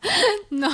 [0.50, 0.68] no.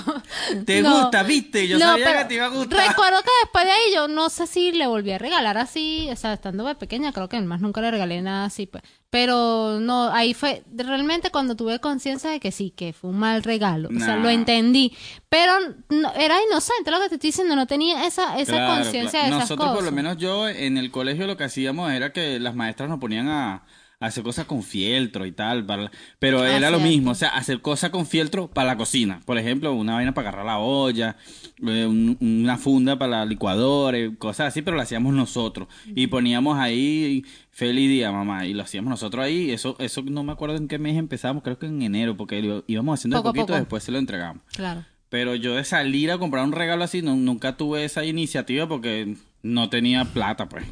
[0.64, 1.00] ¿Te no.
[1.02, 1.22] gusta?
[1.22, 1.66] ¿Viste?
[1.68, 2.88] Yo No, sabía que te iba a gustar.
[2.88, 6.16] Recuerdo que después de ahí yo no sé si le volví a regalar así, o
[6.16, 8.82] sea, estando de pequeña, creo que más nunca le regalé nada así, pues.
[9.10, 13.44] Pero no, ahí fue realmente cuando tuve conciencia de que sí, que fue un mal
[13.44, 13.88] regalo.
[13.94, 14.92] O sea, lo entendí.
[15.28, 15.52] Pero
[15.88, 19.24] no, era inocente lo que te estoy diciendo, no tenía esa, esa Claro, conciencia claro.
[19.26, 19.74] de esas Nosotros, cosas.
[19.76, 22.98] por lo menos yo, en el colegio lo que hacíamos era que las maestras nos
[22.98, 23.62] ponían a
[24.00, 27.60] hacer cosas con fieltro y tal, para, pero Ah, era lo mismo, o sea, hacer
[27.62, 29.20] cosas con fieltro para la cocina.
[29.24, 31.16] Por ejemplo, una vaina para agarrar la olla,
[31.66, 35.68] eh, un- una funda para la licuadora, cosas así, pero lo hacíamos nosotros.
[35.94, 39.50] Y poníamos ahí, feliz día, mamá, y lo hacíamos nosotros ahí.
[39.52, 42.64] Eso, eso no me acuerdo en qué mes empezamos, creo que en enero, porque lo
[42.66, 43.58] íbamos haciendo Poco poquito, poco.
[43.58, 44.42] después se lo entregamos.
[44.54, 44.84] Claro.
[45.08, 49.16] Pero yo de salir a comprar un regalo así, no- nunca tuve esa iniciativa porque
[49.42, 50.64] no tenía plata, pues.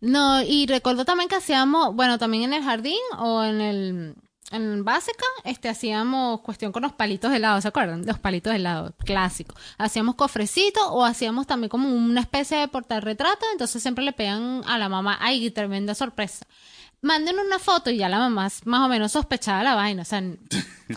[0.00, 4.14] No, y recuerdo también que hacíamos, bueno, también en el jardín o en el
[4.50, 8.06] en básica, este hacíamos cuestión con los palitos de helado, ¿se acuerdan?
[8.06, 9.54] Los palitos de helado, clásico.
[9.76, 14.78] Hacíamos cofrecitos o hacíamos también como una especie de portarretrato, entonces siempre le pegan a
[14.78, 16.46] la mamá, ay, tremenda sorpresa.
[17.00, 20.20] Manden una foto y ya la mamá más o menos sospechaba la vaina, o sea,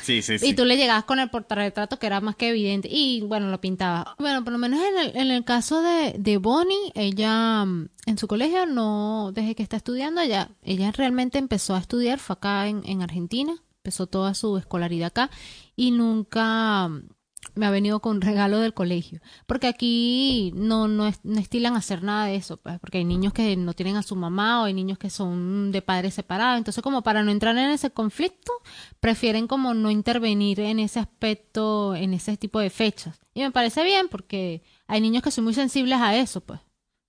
[0.01, 0.47] Sí, sí, sí.
[0.47, 3.61] y tú le llegabas con el portarretrato que era más que evidente y bueno, lo
[3.61, 4.15] pintaba.
[4.17, 8.17] Bueno, por lo menos en el, en el caso de, de Bonnie, ella mm, en
[8.17, 12.67] su colegio no, desde que está estudiando, ella, ella realmente empezó a estudiar, fue acá
[12.67, 15.29] en, en Argentina, empezó toda su escolaridad acá
[15.75, 17.09] y nunca mm,
[17.55, 19.19] me ha venido con un regalo del colegio.
[19.45, 23.55] Porque aquí no, no, no estilan hacer nada de eso, pues, porque hay niños que
[23.57, 26.57] no tienen a su mamá o hay niños que son de padres separados.
[26.57, 28.51] Entonces, como para no entrar en ese conflicto,
[28.99, 33.19] prefieren como no intervenir en ese aspecto, en ese tipo de fechas.
[33.33, 36.59] Y me parece bien porque hay niños que son muy sensibles a eso, pues.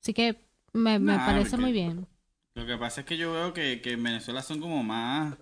[0.03, 2.07] Así que me, me Nah, parece muy bien.
[2.55, 5.35] Lo que pasa es que yo veo que, que en Venezuela son como más,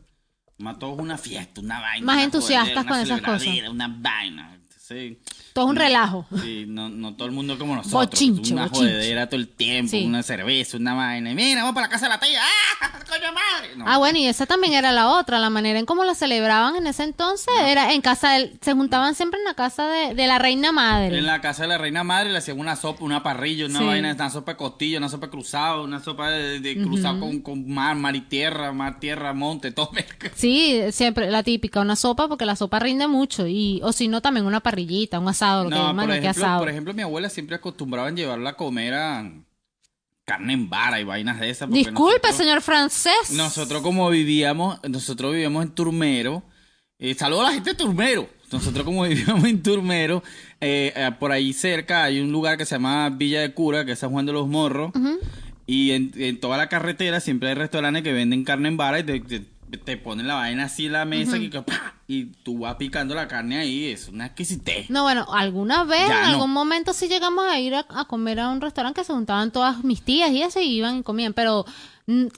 [0.58, 2.04] más todos una fiesta, una vaina.
[2.04, 3.68] Más una entusiastas con esas cosas.
[3.68, 4.59] Una vaina.
[4.90, 5.18] Sí.
[5.52, 6.26] Todo un relajo.
[6.42, 8.10] Sí, no, no todo el mundo como nosotros.
[8.10, 8.86] Bochinche, una bochinche.
[8.92, 10.04] jodedera todo el tiempo, Sí.
[10.04, 11.32] una cerveza, una vaina.
[11.32, 12.40] Mira, vamos para la casa de la tía.
[12.42, 12.90] ¡Ah!
[13.08, 13.76] ¡Coño madre!
[13.76, 13.84] No.
[13.86, 16.86] Ah, bueno, y esa también era la otra, la manera en cómo la celebraban en
[16.86, 20.38] ese entonces era en casa del, se juntaban siempre en la casa de, de la
[20.38, 21.18] reina madre.
[21.18, 23.84] En la casa de la reina madre le hacían una sopa, una parrilla, una Sí.
[23.84, 27.40] vaina, una sopa de costilla, una sopa de cruzado, una sopa de, de cruzado con,
[27.40, 29.90] con mar, mar y tierra, mar, tierra, monte, todo.
[30.34, 34.20] Sí, siempre la típica, una sopa porque la sopa rinde mucho y o si no
[34.20, 36.58] también una parrillita, un asado, lo que No, llaman por ejemplo, asado.
[36.60, 39.30] por ejemplo, mi abuela siempre acostumbraban llevarla a comer a
[40.24, 41.68] carne en vara y vainas de esas.
[41.70, 43.30] Disculpe, nosotros- señor francés.
[43.32, 46.42] Nosotros como vivíamos, nosotros vivíamos en Turmero
[47.02, 48.28] Eh, saludo a la gente de Turmero.
[48.52, 50.22] Nosotros como vivíamos en Turmero,
[50.60, 53.92] eh, eh, por ahí cerca hay un lugar que se llama Villa de Cura, que
[53.92, 54.92] es San Juan de los Morros.
[55.66, 59.04] Y en, en toda la carretera siempre hay restaurantes que venden carne en vara y
[59.04, 59.46] te, te-
[59.78, 61.62] te ponen la vaina así en la mesa y, que,
[62.06, 63.86] y tú vas picando la carne ahí.
[63.86, 64.90] Es una exquisitez.
[64.90, 66.34] No, bueno, alguna vez, Ya en no.
[66.36, 69.50] algún momento sí llegamos a ir a, a comer a un restaurante que se juntaban
[69.50, 71.64] todas mis tías y y iban y comían, pero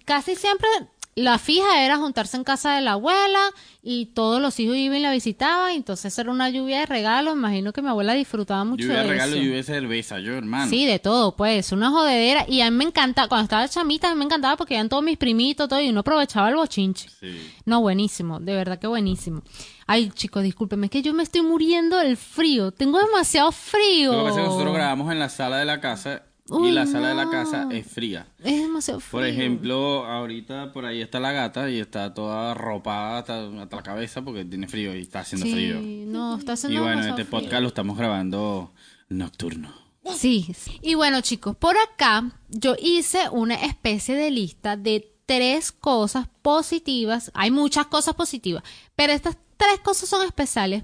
[0.05, 0.69] casi siempre
[1.15, 3.41] la fija era juntarse en casa de la abuela
[3.83, 7.73] y todos los hijos iban y la visitaban, entonces era una lluvia de regalos, imagino
[7.73, 9.43] que mi abuela disfrutaba mucho Lluvia de de regalo, eso.
[9.43, 10.71] lluvia de cerveza, yo hermano.
[10.71, 12.47] Sí, de todo, pues, una jodedera.
[12.49, 15.03] Y a mí me encanta, cuando estaba chamita, a mí me encantaba porque eran todos
[15.03, 17.11] mis primitos, todo, y uno aprovechaba el bochinche.
[17.21, 17.53] Sí.
[17.67, 19.43] No, buenísimo, de verdad que buenísimo.
[19.87, 22.71] Ay, chicos, discúlpeme, es que yo me estoy muriendo del frío.
[22.73, 24.13] Tengo demasiado frío.
[24.13, 26.87] Lo que pasa es que nosotros grabamos en la sala de la casa y la
[26.87, 28.27] sala de la casa es fría.
[28.43, 29.11] Es demasiado frío.
[29.13, 33.83] Por ejemplo, ahorita por ahí está la gata y está toda arropada hasta, hasta la
[33.83, 35.81] cabeza porque tiene frío y está haciendo Sí, frío.
[35.81, 37.41] no, está Y haciendo bueno, demasiado este frío.
[37.41, 38.73] podcast lo estamos grabando
[39.09, 39.73] nocturno.
[40.17, 40.53] Sí.
[40.81, 47.31] Y bueno, chicos, por acá yo hice una especie de lista de tres cosas positivas.
[47.35, 48.65] Hay muchas cosas positivas,
[48.97, 50.83] pero estas tres cosas son especiales.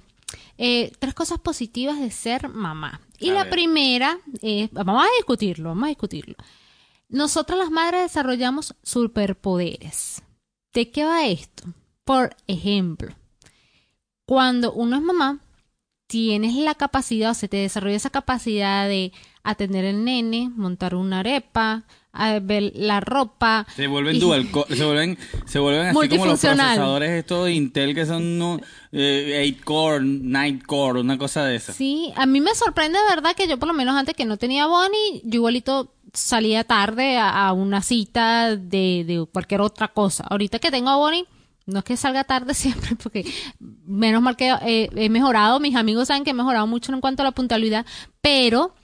[0.56, 3.00] Eh, tres cosas positivas de ser mamá.
[3.18, 3.50] Y A la ver.
[3.50, 6.36] primera es, vamos a discutirlo, vamos a discutirlo.
[7.08, 10.22] Nosotras las madres desarrollamos superpoderes.
[10.72, 11.64] ¿De qué va esto?
[12.04, 13.14] Por ejemplo,
[14.26, 15.40] cuando uno es mamá,
[16.08, 19.12] tienes la capacidad, o se te desarrolla esa capacidad de
[19.44, 21.84] atender el nene, montar una arepa,
[22.42, 23.66] ver la ropa.
[23.76, 27.94] Se vuelven Y- dual, se vuelven, se vuelven así como los procesadores estos de Intel
[27.94, 28.58] que son no,
[28.90, 31.72] eh, 8 core, 9 core, una cosa de esa.
[31.72, 34.36] Sí, a mí me sorprende de verdad que yo por lo menos antes que no
[34.36, 40.24] tenía Bonnie, yo igualito salía tarde a, a una cita de, de cualquier otra cosa.
[40.28, 41.26] Ahorita que tengo a Bonnie,
[41.68, 43.24] no es que salga tarde siempre, porque
[43.86, 47.22] menos mal que eh, he mejorado, mis amigos saben que he mejorado mucho en cuanto
[47.22, 47.86] a la puntualidad,
[48.20, 48.74] pero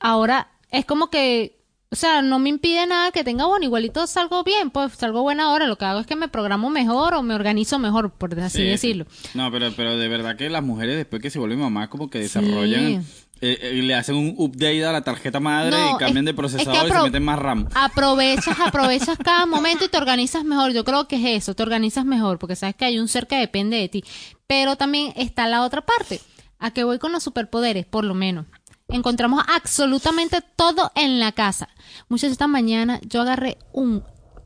[0.00, 4.42] ahora es como que, o sea, no me impide nada que tenga Bonnie, igualito salgo
[4.44, 7.34] bien, pues salgo buena hora, lo que hago es que me programo mejor o me
[7.34, 9.06] organizo mejor, por así Sí, decirlo.
[9.34, 12.20] No, pero, pero de verdad que las mujeres después que se vuelven mamás como que
[12.20, 13.04] desarrollan,
[13.42, 16.30] eh, eh, le hacen un update a la tarjeta madre No, y cambian es- de
[16.30, 17.68] es que procesador y se meten más RAM.
[17.74, 20.72] Aprovechas, aprovechas cada momento y te organizas mejor.
[20.72, 23.36] Yo creo que es eso, te organizas mejor, porque sabes que hay un ser que
[23.36, 24.04] depende de ti.
[24.46, 26.20] Pero también está la otra parte.
[26.58, 27.84] ¿A qué voy con los superpoderes?
[27.84, 28.46] Por lo menos.
[28.88, 31.68] Encontramos absolutamente todo en la casa.
[32.08, 34.04] Muchas esta mañana yo agarré un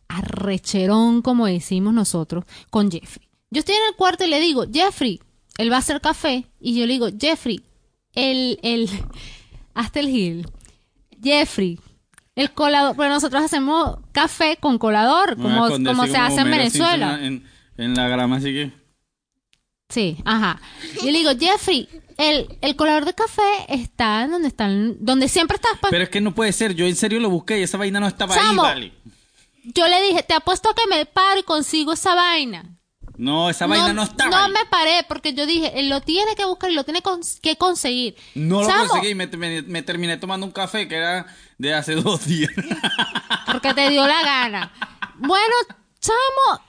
[0.08, 3.28] arrecherón, como decimos nosotros, con Jeffrey.
[3.50, 5.20] Yo estoy en el cuarto y le digo, Jeffrey,
[5.58, 6.46] él va a hacer café.
[6.60, 7.62] Y yo le digo, Jeffrey,
[8.16, 8.90] el, el,
[9.74, 10.48] hasta el hill.
[11.22, 11.78] Jeffrey,
[12.34, 16.40] el colador, bueno, nosotros hacemos café con colador, Me voy a como, como se hace
[16.40, 17.18] en Venezuela.
[17.22, 18.72] En, en la grama, así que...
[19.88, 20.60] Sí, ajá.
[20.96, 25.54] Yo le digo, Jeffrey, el, el colador de café está en donde están, donde siempre
[25.54, 25.78] estás.
[25.88, 28.08] Pero es que no puede ser, yo en serio lo busqué y esa vaina no
[28.08, 28.92] estaba ahí, vale.
[29.62, 32.76] Yo le dije, te apuesto a que me paro y consigo esa vaina.
[33.18, 34.52] No, esa vaina no estaba No ahí.
[34.52, 37.02] me paré porque yo dije, él lo tiene que buscar y lo tiene
[37.42, 38.16] que conseguir.
[38.34, 41.26] No lo conseguí me, me- me terminé tomando un café que era
[41.58, 42.50] de hace dos días.
[43.50, 44.72] Porque te dio la gana.
[45.18, 45.54] Bueno,
[46.00, 46.62] chamo,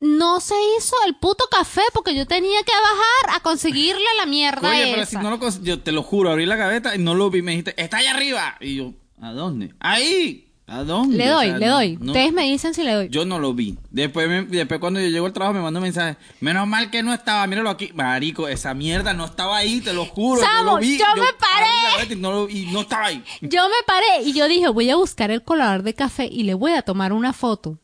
[0.00, 4.68] no se hizo el puto café porque yo tenía que bajar a conseguirle la mierda
[4.70, 5.10] Oye, pero esa.
[5.10, 7.40] si no lo cons- yo te lo juro, abrí la gaveta y no lo vi,
[7.42, 8.56] me dijiste, está allá arriba.
[8.60, 9.74] Y yo, ¿a dónde?
[9.80, 10.45] Ahí.
[10.68, 11.16] ¿A dónde?
[11.16, 11.96] Le O doy, sea, le doy.
[12.00, 13.08] no- Ustedes me dicen si le doy.
[13.08, 13.78] Yo no lo vi.
[13.90, 16.16] Después, me- después cuando yo llego al trabajo me mandó un mensaje.
[16.40, 17.90] Menos mal que no estaba, míralo aquí.
[17.94, 20.40] Marico, esa mierda no estaba ahí, te lo juro.
[20.42, 20.98] Samo, yo lo vi.
[20.98, 22.12] yo me paré.
[22.12, 23.22] Y no, lo- y no estaba ahí.
[23.42, 26.54] Yo me paré y yo dije, voy a buscar el colador de café y le
[26.54, 27.78] voy a tomar una foto.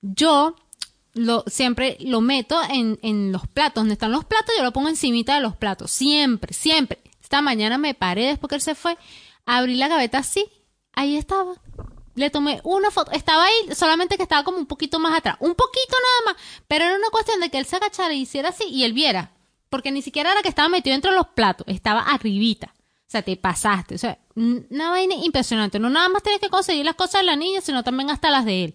[0.00, 0.54] Yo
[1.14, 4.88] lo siempre lo meto en, en los platos, donde están los platos, yo lo pongo
[4.88, 6.98] encimita de los platos, siempre, siempre.
[7.20, 8.96] Esta mañana me paré después que él se fue,
[9.44, 10.46] abrí la gaveta así,
[10.92, 11.54] ahí estaba.
[12.18, 15.54] Le tomé una foto, estaba ahí, solamente que estaba como un poquito más atrás, un
[15.54, 18.64] poquito nada más, pero era una cuestión de que él se agachara y hiciera así
[18.64, 19.30] y él viera,
[19.70, 22.74] porque ni siquiera era que estaba metido entre los platos, estaba arribita.
[22.74, 23.94] O sea, te pasaste.
[23.94, 25.78] O sea, una vaina impresionante.
[25.78, 28.44] No nada más tienes que conseguir las cosas de la niña, sino también hasta las
[28.44, 28.74] de él.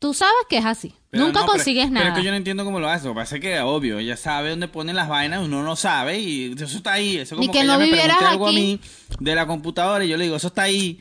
[0.00, 0.92] Tú sabes que es así.
[1.10, 2.04] Pero Nunca no, pero- consigues nada.
[2.06, 3.06] Pero es que yo no entiendo cómo lo hace.
[3.06, 6.18] Lo que pasa es que, obvio, ella sabe dónde ponen las vainas, uno no sabe
[6.18, 7.16] y eso está ahí.
[7.18, 8.80] Eso Ni como que que, no ella me algo a mí
[9.20, 11.00] de la computadora y yo le digo, eso está ahí.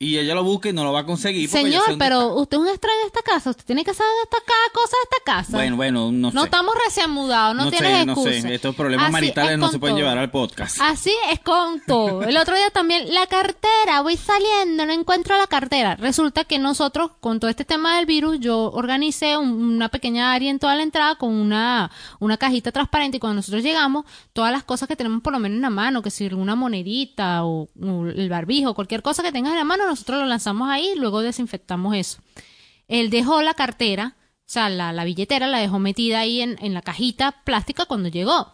[0.00, 1.48] Y ella lo busca y no lo va a conseguir.
[1.48, 3.50] Señor, pero usted es un extraño de esta casa.
[3.50, 5.56] Usted tiene que saber de esta cada cosa de esta casa.
[5.56, 6.36] Bueno, bueno, no sé.
[6.36, 8.30] no estamos recién mudados, no, no tienes sé, no excusa.
[8.42, 8.54] sé.
[8.54, 10.78] Estos problemas Así maritales es no se pueden llevar al podcast.
[10.80, 12.22] Así es con todo.
[12.22, 15.96] El otro día también, la cartera, voy saliendo, no encuentro la cartera.
[15.96, 20.48] Resulta que nosotros, con todo este tema del virus, yo organicé un- una pequeña área
[20.48, 24.62] en toda la entrada con una, una cajita transparente y cuando nosotros llegamos, todas las
[24.62, 28.06] cosas que tenemos por lo menos en la mano, que si una monedita o, o
[28.06, 31.20] el barbijo, cualquier cosa que tengas en la mano, nosotros lo lanzamos ahí y luego
[31.22, 32.18] desinfectamos eso.
[32.86, 36.74] Él dejó la cartera, o sea, la, la billetera la dejó metida ahí en, en
[36.74, 38.52] la cajita plástica cuando llegó.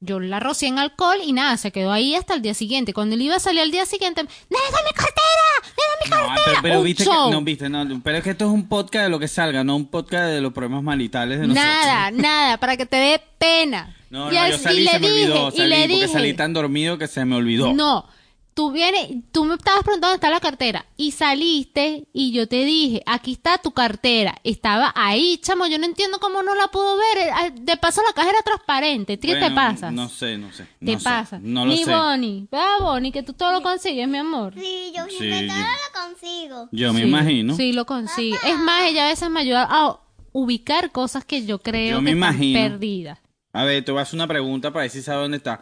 [0.00, 2.92] Yo la rocié en alcohol y nada, se quedó ahí hasta el día siguiente.
[2.92, 5.74] Cuando él iba a salir al día siguiente, ¡Deja mi cartera!
[5.74, 6.58] ¡Deja mi No, cartera!
[6.62, 9.18] pero, viste que, no, viste, no, pero es que esto es un podcast de lo
[9.18, 11.66] que salga, no un podcast de los problemas maritales de nosotros.
[11.66, 13.96] Nada, nada, para que te dé pena.
[14.10, 16.34] No, Y no, yo salí y le me dije, olvidó, y le porque dije, salí
[16.34, 17.72] tan dormido que se me olvidó.
[17.72, 18.06] No,
[18.56, 22.64] tú vienes, tú me estabas preguntando dónde está la cartera y saliste y yo te
[22.64, 24.34] dije, aquí está tu cartera.
[24.44, 27.18] Estaba ahí, chamo, yo no entiendo cómo no la puedo ver.
[27.28, 29.18] Eh, De paso la caja era transparente.
[29.18, 29.90] ¿Qué te pasa?
[29.90, 30.64] No sé, no sé.
[30.80, 31.38] Te no sé, pasa.
[31.42, 31.94] No lo Ni sé.
[31.94, 34.54] Bonnie, vea Bonnie, que tú todo lo consigues, mi amor.
[34.54, 36.68] Sí, yo Sí, todo yo- lo consigo.
[36.72, 37.54] Yo me Sí, imagino.
[37.56, 38.38] Sí, lo consigue.
[38.46, 40.00] Es más, ella a veces me ayuda a
[40.32, 42.60] ubicar cosas que yo creo Yo que me están imagino.
[42.70, 43.18] perdidas.
[43.52, 45.60] A ver, te voy a hacer una pregunta para ver si sabes dónde está.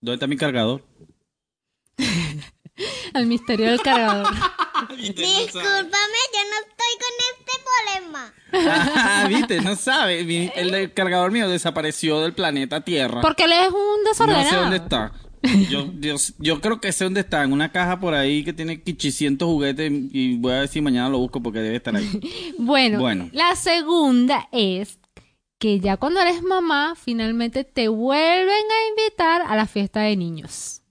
[0.00, 0.84] ¿Dónde está mi cargador?
[3.14, 4.26] El misterio del cargador.
[4.98, 8.34] Discúlpame, yo no estoy con este problema.
[8.94, 10.24] Ah, viste, no sabe.
[10.24, 13.20] Mi- el, del cargador mío desapareció del planeta Tierra.
[13.20, 14.48] Porque él es un no desordenado.
[14.48, 15.12] sé dónde está.
[15.70, 18.82] Yo, yo, yo creo que sé dónde está, en una caja por ahí que tiene
[18.86, 22.54] 800 juguetes y voy a ver si mañana lo busco porque debe estar ahí.
[22.58, 23.28] Bueno, Bueno.
[23.32, 24.98] la segunda es
[25.60, 30.82] que ya cuando eres mamá, finalmente te vuelven a invitar a la fiesta de niños.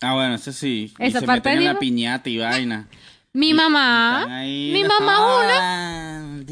[0.00, 0.92] Ah, bueno, eso sí.
[0.98, 2.88] Y Esa se parte meten en la piñata y vaina.
[3.32, 6.44] Mi mamá, ahí, mi la- mamá una,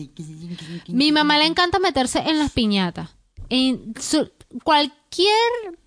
[0.89, 3.11] mi mamá le encanta meterse en las piñatas.
[3.49, 4.31] En su-
[4.63, 5.33] cualquier,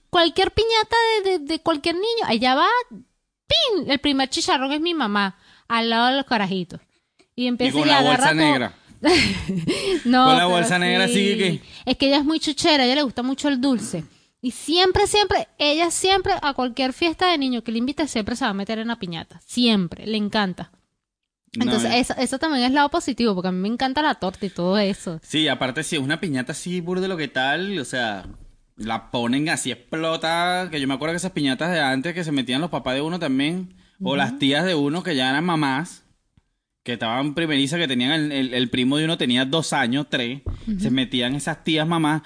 [0.09, 3.89] cualquier piñata de, de- de cualquier niño, allá va, ¡pin!
[3.89, 6.81] El primer chicharrón es mi mamá, al lado de los carajitos.
[7.35, 8.73] Y Y empieza con y la agarra bolsa negra.
[10.05, 12.95] No, Con la bolsa negra sigue que- Es que ella es muy chuchera, a ella
[12.95, 14.03] le gusta mucho el dulce.
[14.41, 18.45] Y siempre, siempre, ella siempre, a cualquier fiesta de niño que le invite, siempre se
[18.45, 19.41] va a meter en la piñata.
[19.45, 20.71] Siempre, le encanta.
[21.53, 24.49] Entonces, eso, eso también es lado positivo, porque a mí me encanta la torta y
[24.49, 25.19] todo eso.
[25.23, 28.27] Sí, aparte si es una piñata así burde lo que tal, o sea,
[28.77, 32.31] la ponen así explota, que yo me acuerdo que esas piñatas de antes que se
[32.31, 36.05] metían los papás de uno también, o las tías de uno que ya eran mamás,
[36.83, 40.41] que estaban primerizas, que tenían el, el- el primo de uno tenía dos años, tres,
[40.79, 42.21] se metían esas tías mamás,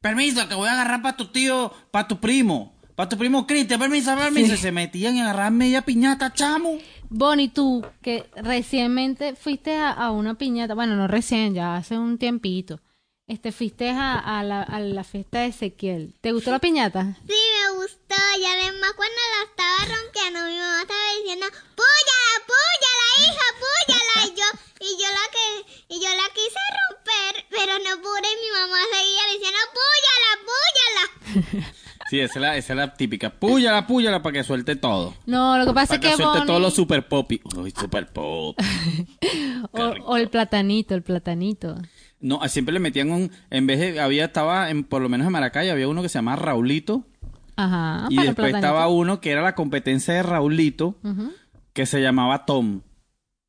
[0.00, 3.80] permiso, que voy a agarrar para tu tío, para tu primo, para tu primo Cristian,
[3.80, 6.78] permiso, permiso, y se metían y agarraban media piñata, chamo.
[7.10, 12.18] Bonnie, tú, que recientemente fuiste a, a una piñata, bueno, no recién, ya hace un
[12.18, 12.80] tiempito,
[13.26, 16.14] este, fuiste a, a la, a la fiesta de Ezequiel.
[16.20, 17.16] ¿Te gustó la piñata?
[17.26, 18.16] Sí, me gustó.
[18.40, 24.26] Y además cuando la estaba rompiendo, mi mamá estaba diciendo, ¡Púyala, púyala, hija, púyala!
[24.26, 24.46] Y yo,
[24.80, 28.28] y yo la que, y yo la quise romper, pero no pude.
[28.28, 31.72] Y mi mamá seguía diciendo, ¡Púyala, púyala!
[32.10, 35.14] Sí, esa es la, esa es la típica, púyala, púyala para que suelte todo.
[35.26, 36.46] No, lo que pasa Para es que que suelte Bonnie...
[36.46, 37.38] todos los super popi.
[37.54, 38.56] Uy, super pop.
[39.72, 41.74] O, o el platanito, el platanito.
[42.20, 43.30] No, siempre le metían un.
[43.50, 44.00] En vez de.
[44.00, 47.04] Había, estaba, en, por lo menos en Maracay, había uno que se llamaba Raulito.
[47.56, 48.06] Ajá.
[48.08, 48.56] y para después platanito.
[48.58, 51.32] estaba uno que era la competencia de Raulito, Ujú.
[51.74, 52.80] que se llamaba Tom.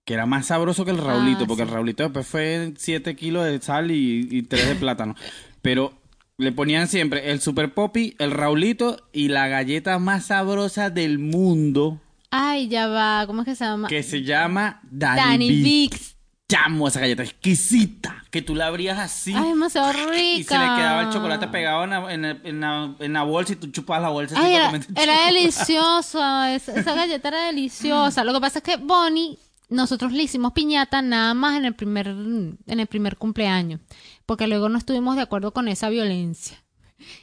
[0.10, 1.68] Que era más sabroso que el Raulito, Ah, porque sí.
[1.70, 5.14] el Raulito después fue 7 kilos de sal y, y 3 de plátano.
[5.62, 5.94] Pero
[6.38, 12.02] le ponían siempre el Super Poppy, el Raulito y la galleta más sabrosa del mundo,
[12.32, 13.24] Ay, ya va.
[13.28, 13.88] ¿Cómo es que se llama?
[13.88, 15.50] que se llama Danny, Danny.
[15.62, 16.16] Vicks.
[16.52, 19.32] Chamo, esa galleta exquisita, que tú la abrías así.
[19.36, 20.18] Ay, demasiado rica.
[20.18, 23.22] Y se le quedaba el chocolate pegado en la, en la- en la- en la
[23.22, 24.36] bolsa y tú chupabas la bolsa.
[24.40, 26.56] Ay, era, era deliciosa.
[26.56, 28.24] Esa, esa galleta era deliciosa.
[28.24, 29.38] Lo que pasa es que Bonnie,
[29.70, 33.80] nosotros le hicimos piñata nada más en el primer, en el primer cumpleaños.
[34.26, 36.64] Porque luego no estuvimos de acuerdo con esa violencia.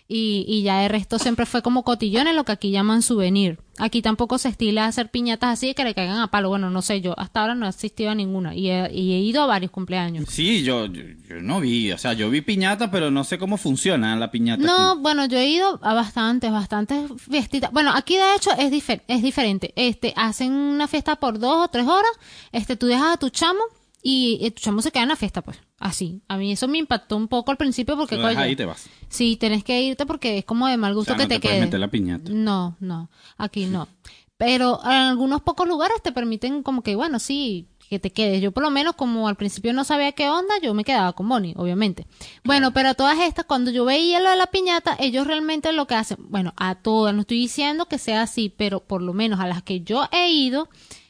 [0.08, 3.58] Y, y ya el resto siempre fue como cotillones, lo que aquí llaman souvenir.
[3.78, 6.48] Aquí tampoco se estila hacer piñatas así que le caigan a palo.
[6.48, 8.54] Bueno, no sé, yo hasta ahora no he asistido a ninguna.
[8.54, 10.24] Y he, y he ido a varios cumpleaños.
[10.30, 13.56] Sí, yo, yo, yo no vi, o sea, yo vi piñata, pero no sé cómo
[13.58, 14.62] funciona la piñata.
[14.64, 15.00] No, aquí.
[15.02, 17.70] bueno, yo he ido a bastantes, bastantes fiestitas.
[17.72, 19.72] Bueno, aquí de hecho es, difer- es diferente.
[19.76, 22.10] Este, hacen una fiesta por dos o tres horas.
[22.52, 23.60] Este, tú dejas a tu chamo
[24.08, 25.58] y, tu chamo se queda en la fiesta, pues.
[25.80, 26.22] Así.
[26.28, 28.88] A mí eso me impactó un poco al principio porque, coño, ahí te vas.
[29.08, 31.34] sí, tenés que irte porque es como de mal O gusto sea, que no te,
[31.34, 31.64] te puedes quede.
[31.66, 32.30] meter la piñata.
[32.32, 33.88] No, no, aquí no.
[34.36, 38.40] Pero en algunos pocos lugares te permiten como que, bueno, sí, que te quedes.
[38.40, 41.28] Yo por lo menos como al principio no sabía qué onda, yo me quedaba con
[41.28, 42.06] Bonnie, obviamente.
[42.44, 45.86] Bueno, pero a todas estas, cuando yo veía lo de la piñata, ellos realmente lo
[45.86, 49.40] que hacen, bueno, a todas, no estoy diciendo que sea así, pero por lo menos
[49.40, 50.68] a las que yo he ido,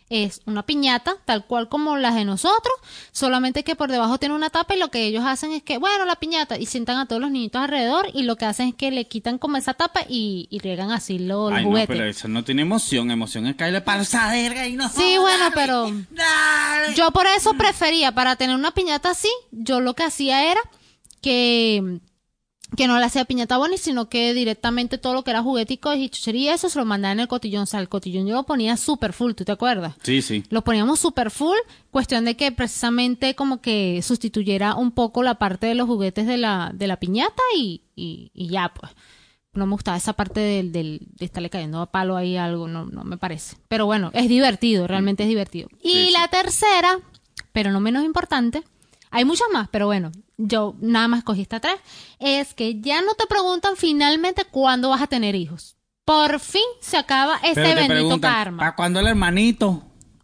[0.08, 2.74] es una piñata, tal cual como las de nosotros,
[3.12, 6.04] solamente que por debajo tiene una tapa y lo que ellos hacen es que, bueno,
[6.04, 8.90] la piñata, y sientan a todos los niñitos alrededor y lo que hacen es que
[8.90, 11.88] le quitan como esa tapa y, y riegan así los, los Ay, no, juguetes.
[11.88, 13.10] pero eso no tiene emoción.
[13.10, 14.88] Emoción es caerle panzadera y no.
[14.88, 16.94] Sí, bueno, pero Dale.
[16.94, 20.60] yo por eso prefería, para tener una piñata así, yo lo que hacía era
[21.20, 21.98] que,
[22.76, 26.08] que no le hacía piñata Bonnie, sino que directamente todo lo que era jugueticos y
[26.08, 27.62] chuchería, eso se lo mandaba en el cotillón.
[27.62, 29.94] O sea, el cotillón yo lo ponía súper full, ¿tú te acuerdas?
[30.02, 30.42] Sí, sí.
[30.50, 31.56] Lo poníamos súper full,
[31.92, 36.38] cuestión de que precisamente como que sustituyera un poco la parte de los juguetes de
[36.38, 38.90] la, de la piñata y, y, y ya, pues.
[39.52, 42.84] No me gustaba esa parte del, del, de estarle cayendo a palo ahí algo, no,
[42.84, 43.56] no me parece.
[43.68, 45.68] Pero bueno, es divertido, realmente es divertido.
[45.82, 46.10] Y Sí, sí.
[46.12, 46.98] la tercera,
[47.52, 48.64] pero no menos importante,
[49.10, 51.76] hay muchas más, pero bueno, yo nada más escogí esta tres,
[52.18, 55.76] es que ya no te preguntan finalmente cuándo vas a tener hijos.
[56.04, 58.58] Por fin se acaba ese Pero te bendito preguntan, karma.
[58.58, 59.82] ¿para cuándo el hermanito?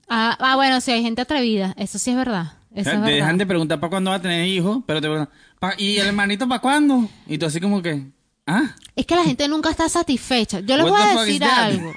[0.08, 1.74] Ah, ah, bueno, sí, hay gente atrevida.
[1.76, 2.52] Eso sí es verdad.
[2.70, 3.06] Eso es te verdad.
[3.14, 6.06] dejan de preguntar para cuándo va a tener hijos, pero te preguntan, "Pa- ¿y el
[6.08, 7.08] hermanito para cuándo?
[7.26, 8.06] Y tú así como que,
[8.46, 8.74] ¿ah?
[8.94, 10.60] Es que la gente nunca está satisfecha.
[10.60, 11.92] Yo les voy a decir algo.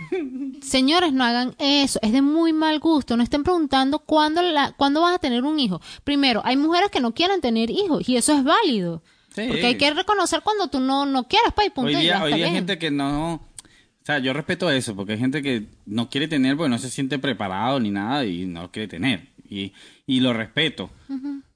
[0.62, 2.00] Señores, no hagan eso.
[2.02, 3.18] Es de muy mal gusto.
[3.18, 5.82] No estén preguntando cuándo, la, cuándo vas a tener un hijo.
[6.04, 9.04] Primero, hay mujeres que no quieren tener hijos y eso es válido.
[9.36, 9.44] Sí.
[9.48, 11.90] Porque hay que reconocer cuando tú no, no quieres, pues, y punto.
[11.90, 13.34] Hoy y día, hoy día hay gente que no...
[13.36, 16.92] O sea, yo respeto eso, porque hay gente que no quiere tener porque no se
[16.92, 19.30] siente preparado ni nada y no quiere tener.
[19.50, 19.74] Y,
[20.06, 20.92] y lo respeto.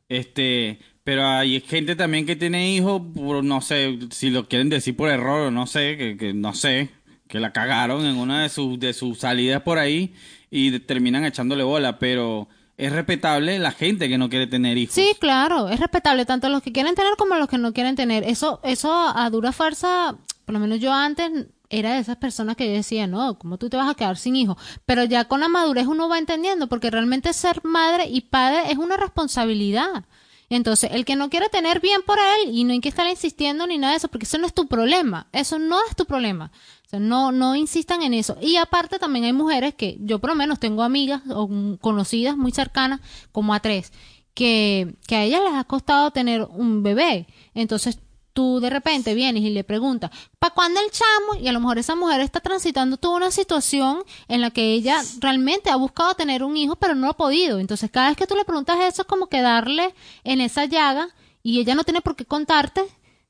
[0.10, 4.96] Este, pero hay gente también que tiene hijos, por, no sé, si lo quieren decir
[4.96, 6.90] por error o no sé, que, que no sé,
[7.28, 10.14] que la cagaron en una de sus, de sus salidas por ahí
[10.52, 12.48] y terminan echándole bola, pero
[12.78, 14.96] es respetable la gente que no quiere tener hijos.
[14.96, 18.24] Sí, claro, es respetable tanto los que quieren tener como los que no quieren tener.
[18.24, 21.30] Eso, eso a dura fuerza, por lo menos yo antes
[21.70, 24.36] era de esas personas que yo decía, no, ¿cómo tú te vas a quedar sin
[24.36, 24.58] hijo?
[24.86, 28.78] Pero ya con la madurez uno va entendiendo, porque realmente ser madre y padre es
[28.78, 30.06] una responsabilidad.
[30.50, 33.68] Entonces, el que no quiere tener bien por él y no hay que estar insistiendo
[33.68, 35.28] ni nada de eso, porque eso no es tu problema.
[35.32, 36.52] Eso no es tu problema.
[36.92, 38.36] No, no insistan en eso.
[38.42, 42.52] Y aparte también hay mujeres que yo por lo menos tengo amigas o conocidas muy
[42.52, 43.00] cercanas,
[43.32, 43.94] como a tres,
[44.34, 47.28] que, que a ellas les ha costado tener un bebé.
[47.54, 48.00] Entonces
[48.34, 51.42] tú de repente vienes y le preguntas, ¿para cuándo el chamo?
[51.42, 55.02] Y a lo mejor esa mujer está transitando toda una situación en la que ella
[55.20, 57.60] realmente ha buscado tener un hijo, pero no ha podido.
[57.60, 61.10] Entonces cada vez que tú le preguntas eso es como que darle en esa llaga
[61.44, 62.82] y ella no tiene por qué contarte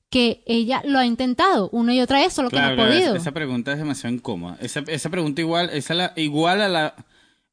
[0.09, 3.15] que ella lo ha intentado una y otra vez, solo que Claro, no ha podido.
[3.15, 4.57] esa, pregunta es demasiado incómoda.
[4.59, 6.95] Esa, esa pregunta igual, esa la, igual a la,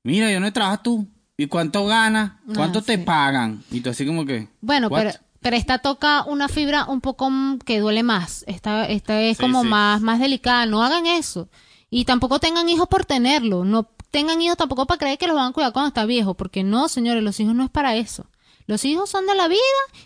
[0.03, 1.07] mira, yo no trabajas tú.
[1.39, 2.33] ¿Y cuánto ganas?
[2.55, 3.03] ¿Cuánto Ah, te sí.
[3.05, 3.63] pagan?
[3.71, 4.49] Y tú así como que...
[4.63, 4.99] Bueno, "What?".
[5.05, 5.11] pero,
[5.41, 7.31] pero esta toca una fibra un poco
[7.65, 8.45] que duele más.
[8.47, 9.69] Esta, esta es Sí, como sí.
[9.69, 10.67] más, más delicada.
[10.67, 11.49] No hagan eso.
[11.91, 13.65] Y tampoco tengan hijos por tenerlo.
[13.65, 16.35] No tengan hijos tampoco para creer que los van a cuidar cuando está viejo.
[16.35, 18.27] Porque no, señores, los hijos no es para eso.
[18.69, 19.61] Los hijos son de la vida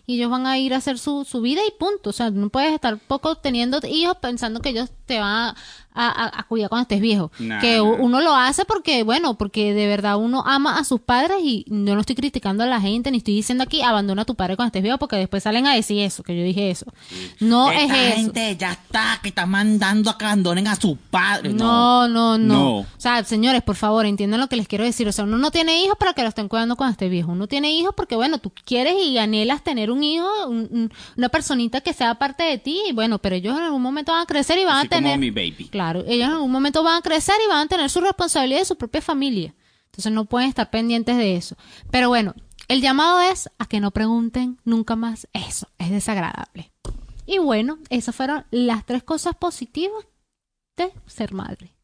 [0.07, 2.11] y ellos van a ir a hacer su, su vida y punto.
[2.11, 5.57] O sea, no puedes estar poco teniendo hijos pensando que ellos te van a,
[6.09, 7.31] a- a cuidar cuando estés viejo.
[7.39, 7.83] Nah, que nah.
[7.83, 11.95] uno lo hace porque, bueno, porque de verdad uno ama a sus padres y yo
[11.95, 14.69] no estoy criticando a la gente ni estoy diciendo aquí abandona a tu padre cuando
[14.69, 16.87] estés viejo porque después salen a decir eso, que yo dije eso.
[17.41, 18.17] No es Esta eso.
[18.17, 21.55] gente ya está, que está mandando a que abandonen a sus padres.
[21.55, 22.77] No, no, no, No.
[22.79, 25.09] O sea, señores, por favor, entiendan lo que les quiero decir.
[25.09, 27.33] O sea, uno no tiene hijos para que lo estén cuidando cuando esté viejo.
[27.33, 31.29] Uno tiene hijos porque, bueno, tú quieres y anhelas tener un hijo, un- un- una
[31.29, 32.81] personita que sea parte de ti.
[32.89, 35.13] Y bueno, pero ellos en algún momento van a crecer y van Así a tener.
[35.13, 35.69] como mi baby.
[35.71, 38.65] Claro, ellos en algún momento van a crecer y van a tener su responsabilidad de
[38.65, 39.55] su propia familia.
[39.87, 41.57] Entonces no pueden estar pendientes de eso.
[41.91, 42.35] Pero bueno,
[42.69, 45.69] el llamado es a que no pregunten nunca más eso.
[45.79, 46.73] Es desagradable.
[47.27, 50.05] Y bueno, esas fueron las tres cosas positivas
[50.77, 51.75] de ser madre.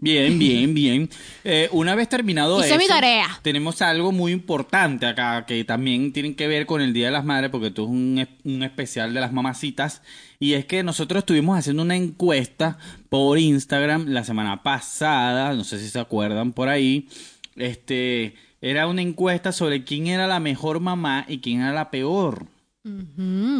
[0.00, 1.10] Bien, bien, bien.
[1.44, 3.26] Eh, una vez terminado Hice eso, mi tarea.
[3.42, 7.24] tenemos algo muy importante acá que también tienen que ver con el Día de las
[7.24, 10.02] Madres, porque esto es un, es- un especial de las mamacitas.
[10.38, 12.78] Y es que nosotros estuvimos haciendo una encuesta
[13.08, 17.08] por Instagram la semana pasada, no sé si se acuerdan por ahí.
[17.56, 22.46] Este, era una encuesta sobre quién era la mejor mamá y quién era la peor.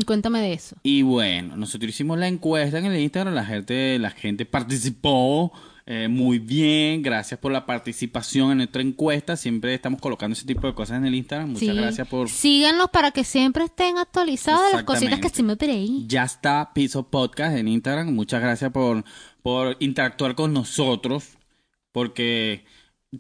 [0.07, 0.77] Cuéntame de eso.
[0.83, 5.53] Y bueno, nosotros hicimos la encuesta en el Instagram, la gente, la gente participó
[5.91, 10.67] eh, muy bien, gracias por la participación en nuestra encuesta, siempre estamos colocando ese tipo
[10.67, 11.75] de cosas en el Instagram, muchas Sí.
[11.75, 12.29] gracias por...
[12.29, 16.05] Síganos para que siempre estén actualizados de las cositas que hacemos por ahí.
[16.07, 19.03] Ya está Piso Podcast en Instagram, muchas gracias por,
[19.43, 21.39] por interactuar con nosotros,
[21.93, 22.65] porque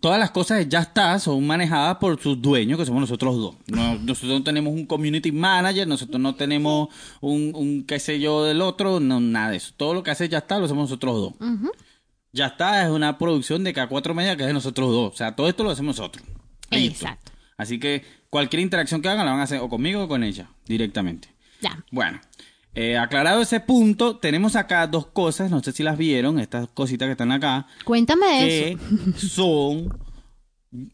[0.00, 3.54] todas las cosas de ya está son manejadas por sus dueños, que somos nosotros dos.
[3.68, 6.88] No- nosotros no tenemos un community manager, nosotros no tenemos
[7.22, 9.72] un, un qué sé yo del otro, no, nada de eso.
[9.76, 11.50] Todo lo que hace ya está lo hacemos nosotros dos.
[12.39, 15.12] Ya está, es una producción de cada cuatro media que es de nosotros dos.
[15.12, 16.24] O sea, todo esto lo hacemos nosotros.
[16.70, 17.05] Listo.
[17.05, 17.32] Exacto.
[17.57, 20.49] Así que cualquier interacción que hagan la van a hacer o conmigo o con ella,
[20.64, 21.34] directamente.
[21.61, 21.84] Ya.
[21.91, 22.20] Bueno,
[22.74, 27.07] eh, aclarado ese punto, tenemos acá dos cosas, no sé si las vieron, estas cositas
[27.07, 28.78] que están acá, Cuéntame que eso.
[29.28, 29.99] son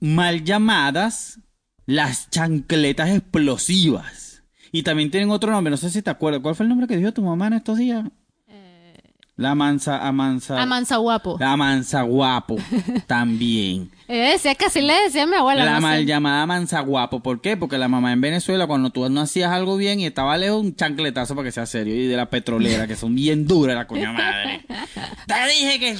[0.00, 1.40] mal llamadas
[1.84, 4.42] las chancletas explosivas.
[4.72, 6.40] Y también tienen otro nombre, no sé si te acuerdas.
[6.40, 8.04] ¿Cuál fue el nombre que dijo tu mamá en estos días?
[9.36, 10.62] La mansa, amansa.
[10.62, 11.36] Amansa guapo.
[11.40, 12.56] La mansa guapo.
[13.08, 13.90] también.
[14.06, 15.64] Ella decía que así le decía a mi abuela.
[15.64, 15.82] La no sé.
[15.82, 17.20] mal llamada mansa guapo.
[17.20, 17.56] ¿Por qué?
[17.56, 20.76] Porque la mamá en Venezuela, cuando tú no hacías algo bien y estaba lejos, un
[20.76, 21.96] chancletazo para que sea serio.
[21.96, 24.64] Y de la petrolera, que son bien duras, la coña madre.
[25.26, 25.98] Te dije que.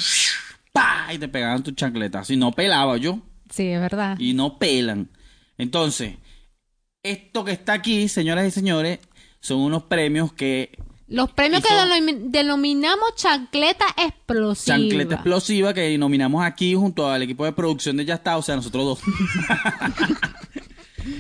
[0.73, 1.09] ¡Pa!
[1.13, 2.33] Y te pegaban tu chancletazo.
[2.33, 3.19] Y no pelaba yo.
[3.51, 4.17] Sí, es verdad.
[4.19, 5.09] Y no pelan.
[5.59, 6.15] Entonces,
[7.03, 9.01] esto que está aquí, señoras y señores,
[9.41, 10.79] son unos premios que.
[11.07, 14.77] Los premios que denominamos chancleta explosiva.
[14.79, 18.57] Chancleta explosiva que nominamos aquí junto al equipo de producción de Ya está, o sea,
[18.57, 19.01] nosotros dos.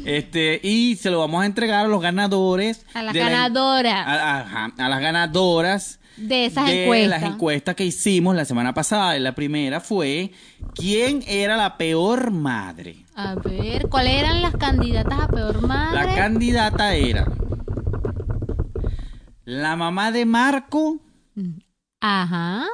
[0.04, 2.84] este, y se lo vamos a entregar a los ganadores.
[2.94, 4.06] A las de la- ganadoras.
[4.06, 7.20] a las ganadoras De esas de encuestas.
[7.22, 9.18] las encuestas que hicimos la semana pasada.
[9.18, 10.32] La primera fue
[10.74, 13.04] ¿Quién era la peor madre?
[13.14, 15.94] A ver, ¿cuáles eran las candidatas a peor madre?
[16.06, 17.26] La candidata era
[19.44, 20.98] la mamá de Marco
[22.00, 22.66] Ajá.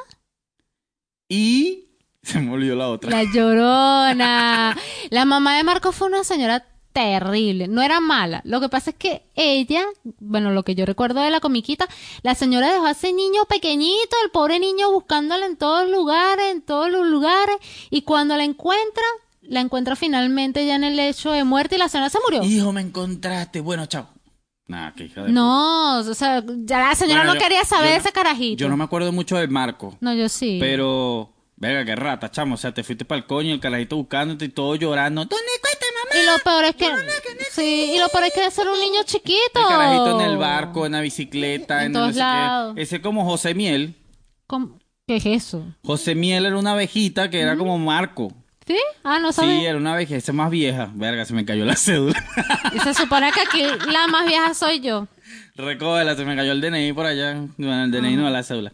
[1.28, 1.86] y
[2.22, 3.10] se me olvidó la otra.
[3.10, 4.76] La llorona.
[5.10, 7.68] La mamá de Marco fue una señora terrible.
[7.68, 8.42] No era mala.
[8.44, 9.84] Lo que pasa es que ella,
[10.18, 11.88] bueno, lo que yo recuerdo de la comiquita,
[12.22, 16.62] la señora dejó a ese niño pequeñito, el pobre niño buscándola en todos lugares, en
[16.62, 17.56] todos los lugares,
[17.90, 19.04] y cuando la encuentra,
[19.42, 22.42] la encuentra finalmente ya en el lecho de muerte y la señora se murió.
[22.42, 23.60] Hijo, me encontraste.
[23.60, 24.08] Bueno, chao.
[24.70, 27.86] Nah, qué hija de No, o sea, ya la señora Bueno, no yo- quería saber
[27.86, 28.60] yo de no- ese carajito.
[28.60, 29.96] Yo no me acuerdo mucho de Marco.
[30.00, 30.58] No, yo sí.
[30.60, 32.54] Pero, venga, qué rata, chamo.
[32.54, 35.22] O sea, te fuiste para el coño, el carajito buscándote y todo llorando.
[35.24, 36.22] ¿Dónde mamá?
[36.22, 36.86] Y lo peor es que,
[37.50, 39.38] sí, y lo peor es que es ser un niño chiquito.
[39.56, 42.22] El carajito en el barco, en la bicicleta, En en, todos no sé qué.
[42.24, 42.74] lados.
[42.76, 43.96] Ese como José Miel.
[44.46, 44.78] ¿Cómo?
[45.06, 45.64] ¿Qué es eso?
[45.84, 48.32] José Miel era una abejita que era como Marco.
[48.70, 48.78] ¿Sí?
[49.02, 49.70] Ah, no Sí, sabía.
[49.70, 50.92] era una abejita más vieja.
[50.94, 52.22] Verga, se me cayó la cédula.
[52.72, 55.08] Y se supone que aquí la más vieja soy yo.
[55.56, 57.34] Recógela, se me cayó el DNI por allá.
[57.58, 58.72] Bueno, el DNI no la cédula.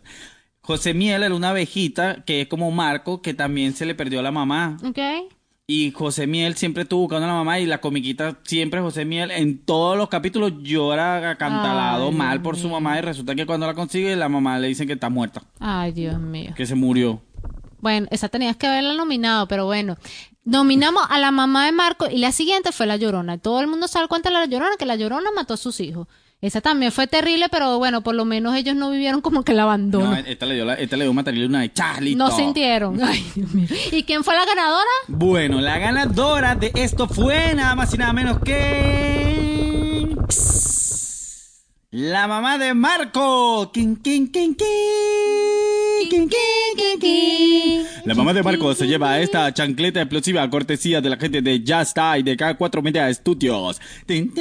[0.61, 4.23] José Miel era una abejita que es como Marco, que también se le perdió a
[4.23, 4.77] la mamá.
[4.85, 4.99] ¿Ok?
[5.67, 9.31] Y José Miel siempre estuvo buscando a la mamá y la comiquita siempre José Miel
[9.31, 13.67] en todos los capítulos llora acantalado Ay, mal por su mamá y resulta que cuando
[13.67, 16.53] la consigue la mamá le dicen que está muerta, Ay, Dios mío.
[16.55, 17.21] que se murió.
[17.81, 19.97] Bueno, esa tenías que haberla nominado, pero bueno.
[20.45, 23.39] Nominamos a la mamá de Marco y la siguiente fue La Llorona.
[23.39, 25.81] Todo el mundo se da cuenta de La Llorona, que La Llorona mató a sus
[25.81, 26.07] hijos.
[26.41, 29.61] Esa también fue terrible, pero bueno, por lo menos ellos no vivieron como que el
[29.61, 30.11] abandono.
[30.11, 32.15] No, esta le dio la, esta le dio material una de Charlie.
[32.15, 33.03] No sintieron.
[33.03, 33.67] Ay, Dios mío.
[33.91, 34.91] ¿Y quién fue la ganadora?
[35.09, 40.15] Bueno, la ganadora de esto fue nada más y nada menos que
[41.91, 43.71] la mamá de Marco.
[43.73, 44.67] Kin, kin, kin, kin.
[48.05, 51.63] La mamá de Marco se lleva esta chancleta explosiva a cortesía de la gente de
[51.63, 53.11] Ya Está y de cada cuatro media
[54.07, 54.33] tin.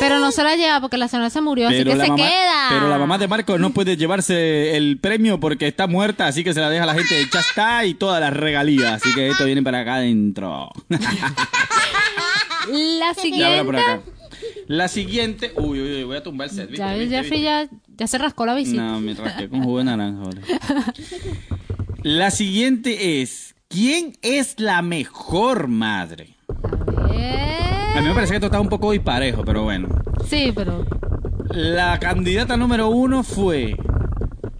[0.00, 2.66] Pero no se la lleva porque la señora se murió, así que se mamá, queda.
[2.70, 6.54] pero la mamá de Marco no puede llevarse el premio porque está muerta, así que
[6.54, 9.02] se la deja a la gente de Ya Está y todas las regalías.
[9.02, 10.70] Así que esto viene para acá adentro.
[12.70, 14.13] La siguiente.
[14.66, 15.52] La siguiente.
[15.56, 16.70] Uy, uy, uy, voy a tumbar el set.
[16.70, 16.78] ¿viste?
[16.78, 17.16] Ya, ¿Viste?
[17.16, 18.82] Jeffrey ya, ya se rascó la visita.
[18.82, 20.22] No, me rasqué con jugo de naranja.
[20.22, 20.40] vale.
[22.02, 26.36] La siguiente es: ¿Quién es la mejor madre?
[26.98, 27.98] A ver.
[27.98, 29.88] A mí me parece que esto está un poco disparejo, pero bueno.
[30.28, 30.86] Sí, pero.
[31.50, 33.76] La candidata número uno fue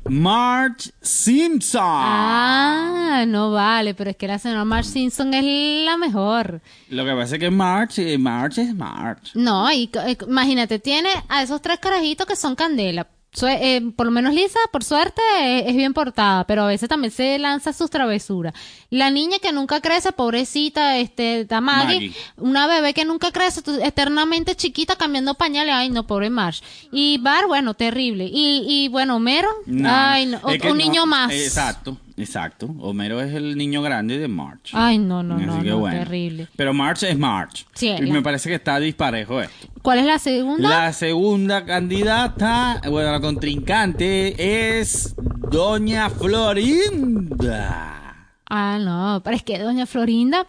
[0.09, 1.81] Marge Simpson.
[1.83, 5.45] Ah, no vale, pero es que la señora Marge Simpson es
[5.87, 6.61] la mejor.
[6.91, 9.33] Lo que pasa es que Marge, eh, Marge es Marge.
[9.35, 9.91] No, y
[10.27, 13.07] imagínate, tiene a esos tres carajitos que son candela.
[13.43, 17.11] Eh, por lo menos Lisa, por suerte, eh, es bien portada, pero a veces también
[17.11, 18.55] se lanza sus travesuras.
[18.91, 22.15] La niña que nunca crece, pobrecita, este, Maggie, Maggie.
[22.37, 26.63] una bebé que nunca crece, eternamente chiquita, cambiando pañales, ay no, pobre Marge.
[26.93, 28.27] Y Bar, bueno, terrible.
[28.33, 31.33] Y, y bueno, Homero, No, ay no, un no, niño más.
[31.33, 32.75] Exacto, exacto.
[32.81, 34.71] Homero es el niño grande de Marge.
[34.73, 35.99] Ay, no, no, Así no, que no, bueno.
[35.99, 36.49] terrible.
[36.57, 37.65] Pero Marge es Marge.
[37.75, 39.69] Sí, y la- me parece que está disparejo esto.
[39.83, 40.69] ¿Cuál es la segunda?
[40.69, 45.15] La segunda candidata, bueno, la contrincante es
[45.51, 48.01] Doña Florinda.
[48.49, 50.47] Ah, no, pero es que doña Florinda,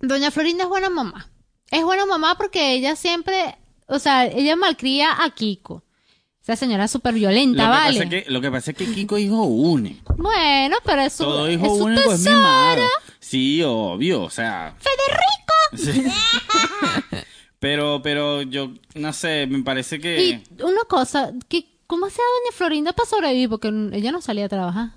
[0.00, 1.28] doña Florinda es buena mamá.
[1.70, 5.82] Es buena mamá porque ella siempre, o sea, ella malcría a Kiko.
[6.44, 7.98] Esa señora es súper Lo violenta, que, ¿vale?
[8.00, 10.14] pasa es que, lo que pasa es que Kiko es hijo único.
[10.18, 12.36] Bueno, pero es su, Todo es hijo su único es tesoro.
[12.36, 12.82] mimado.
[13.18, 14.76] Sí, obvio, o sea.
[14.78, 16.04] ¡Federico!
[17.58, 20.22] pero, pero yo, no sé, me parece que...
[20.22, 23.48] Y una cosa, que, ¿cómo hacía doña Florinda para sobrevivir?
[23.48, 24.90] Porque ella no salía a trabajar.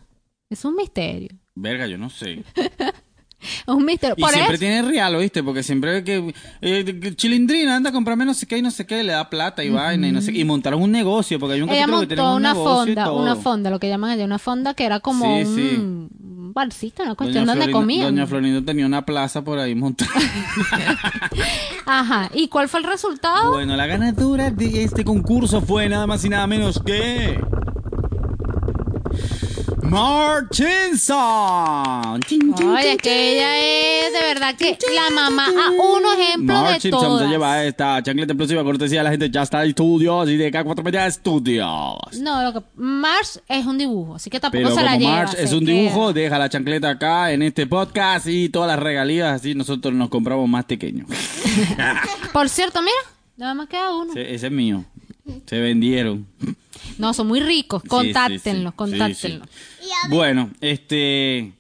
[0.50, 1.30] Es un misterio.
[1.56, 2.44] Verga, yo no sé.
[3.68, 4.16] Un misterio.
[4.18, 5.44] Y Por siempre eso, tiene real, ¿viste?
[5.44, 8.86] Porque siempre que eh, que Chilindrina anda a comprarme no sé qué y no sé
[8.86, 10.40] qué, le da plata y vaina y no sé qué.
[10.40, 12.84] Y montaron un negocio, porque hay un ella capítulo que tienen montó un una negocio
[12.84, 13.22] y fonda, todo.
[13.22, 15.76] una fonda, lo que llaman allá, una fonda que era como Sí, un, sí.
[15.78, 18.16] un barcito, una cuestión Doña donde Florinda- comían.
[18.16, 20.12] Doña Florinda tenía una plaza por ahí montada.
[21.86, 22.30] Ajá.
[22.34, 23.52] ¿Y cuál fue el resultado?
[23.52, 27.40] bueno, la ganadora de este concurso fue nada más y nada menos que...
[30.50, 30.98] Chin,
[32.60, 33.58] Oye, es que ella
[34.06, 37.22] es de verdad que la mamá a uno ejemplo Mark de todas.
[37.22, 40.84] se lleva esta chancleta explosiva cortesía de la gente Ya está Estudios y de K4
[40.84, 42.20] Media Studios.
[42.20, 45.16] No, lo que Mars es un dibujo, así que tampoco Pero se la como lleva.
[45.16, 45.72] March se es un queda.
[45.76, 50.10] dibujo, deja la chancleta acá en este podcast y todas las regalías, así nosotros nos
[50.10, 51.08] compramos más pequeños.
[52.34, 52.94] Por cierto, mira,
[53.38, 54.12] nada más queda uno.
[54.12, 54.84] ese, ese es mío.
[55.46, 56.28] Se vendieron.
[56.98, 57.82] No, son muy ricos.
[57.84, 58.76] Sí, Contáctenlos, sí, sí.
[58.76, 59.50] contáctenlos.
[60.10, 61.54] Bueno, este...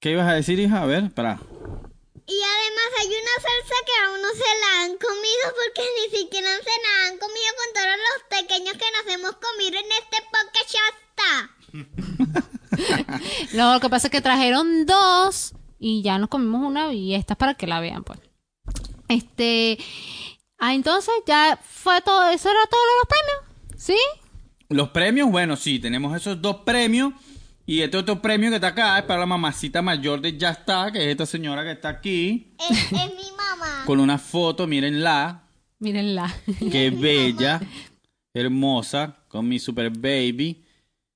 [0.00, 0.82] ¿Qué ibas a decir, hija?
[0.82, 1.34] A ver, para.
[1.34, 6.48] y además hay una salsa que aún no se la han comido porque ni siquiera
[6.56, 10.72] se la han comido con todos los pequeños que nos hemos comido en este podcast
[10.72, 12.40] ya está.
[13.54, 17.34] No, lo que pasa es que trajeron dos y ya nos comimos una y esta
[17.34, 18.20] es para que la vean, pues.
[19.08, 19.76] Este.
[20.60, 22.28] Ah, entonces ya fue todo.
[22.28, 23.82] Eso era todo los premios.
[23.82, 23.96] ¿Sí?
[24.68, 27.14] Los premios, bueno, sí, tenemos esos dos premios.
[27.66, 30.92] Y este otro premio que está acá es para la mamacita mayor de Ya está,
[30.92, 32.54] que es esta señora que está aquí.
[32.58, 33.84] Es, es mi mamá.
[33.86, 35.44] Con una foto, mírenla.
[35.78, 36.34] Mírenla.
[36.70, 37.60] Qué bella,
[38.34, 40.64] hermosa, con mi super baby.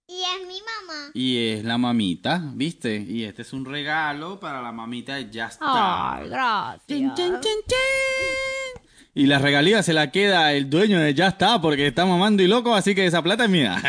[0.07, 1.11] Y es mi mamá.
[1.13, 2.97] Y es la mamita, ¿viste?
[2.97, 6.17] Y este es un regalo para la mamita de Ya está.
[6.17, 6.87] Ay, gracias.
[6.87, 8.64] Chin, chin, chin, chin.
[9.17, 12.49] Y la regalía se la queda el dueño de Ya está, porque está mamando y
[12.49, 13.81] loco, así que esa plata es mía.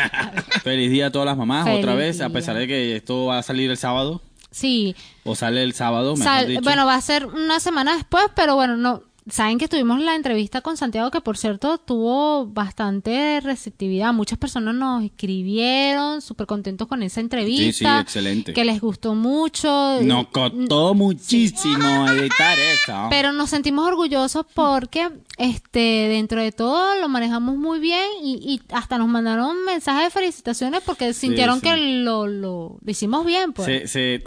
[0.62, 3.38] Feliz día a todas las mamás, Feliz otra vez, a pesar de que esto va
[3.38, 4.22] a salir el sábado.
[4.52, 4.94] Sí.
[5.24, 6.60] O sale el sábado, mejor Sal- dicho.
[6.62, 9.02] bueno, va a ser una semana después, pero bueno, no.
[9.28, 14.12] Saben que tuvimos la entrevista con Santiago, que por cierto tuvo bastante receptividad.
[14.12, 17.72] Muchas personas nos escribieron súper contentos con esa entrevista.
[17.72, 18.52] Sí, sí, excelente.
[18.52, 20.00] Que les gustó mucho.
[20.02, 23.08] Nos costó muchísimo editar eso.
[23.10, 28.62] Pero nos sentimos orgullosos porque este dentro de todo lo manejamos muy bien y, y
[28.72, 31.62] hasta nos mandaron mensajes de felicitaciones porque sintieron sí.
[31.62, 33.52] que lo, lo, lo hicimos bien.
[33.52, 33.66] Pues.
[33.66, 34.24] Se, se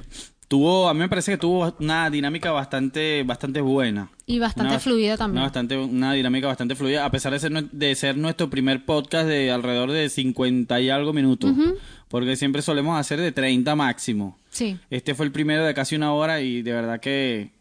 [0.49, 4.09] tuvo, a mí me parece que tuvo una dinámica bastante, bastante buena.
[4.25, 5.37] Y bastante Una- fluida también.
[5.37, 9.27] Una, bastante, una dinámica bastante fluida, a pesar de ser, de ser nuestro primer podcast
[9.27, 11.51] de alrededor de 50 y algo minutos.
[12.09, 14.37] Porque siempre solemos hacer de 30 máximo.
[14.49, 14.77] Sí.
[14.89, 17.51] Este fue el primero de casi una hora y de verdad que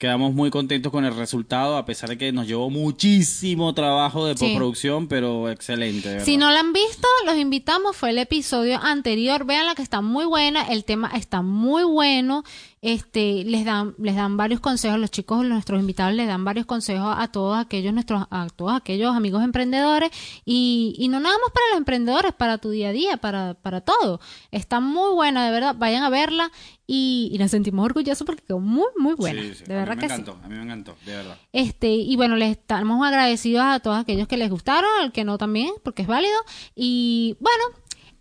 [0.00, 4.34] quedamos muy contentos con el resultado, a pesar de que nos llevó muchísimo trabajo de
[4.34, 4.46] Sí.
[4.46, 6.20] postproducción, pero excelente.
[6.24, 7.94] Si no la han visto, los invitamos.
[7.96, 9.44] Fue el episodio anterior.
[9.44, 10.62] Vean la que está muy buena.
[10.62, 12.44] El tema está muy bueno.
[12.82, 14.98] Este, les dan, les dan varios consejos.
[14.98, 19.14] Los chicos, nuestros invitados, les dan varios consejos a todos aquellos nuestros, a todos aquellos
[19.14, 20.10] amigos emprendedores.
[20.46, 23.82] Y, y no nada más para los emprendedores, para tu día a día, para, para
[23.82, 24.18] todo.
[24.50, 25.76] Está muy buena, de verdad.
[25.78, 26.50] Vayan a verla.
[26.92, 29.40] Y, y nos sentimos orgullosos porque quedó muy, muy buena.
[29.40, 30.14] Sí, sí, de a mí verdad me que sí.
[30.14, 31.38] encantó, a mí me encantó, de verdad.
[31.52, 35.38] Este, y bueno, les estamos agradecidos a todos aquellos que les gustaron, al que no
[35.38, 36.36] también, porque es válido.
[36.74, 37.62] Y bueno,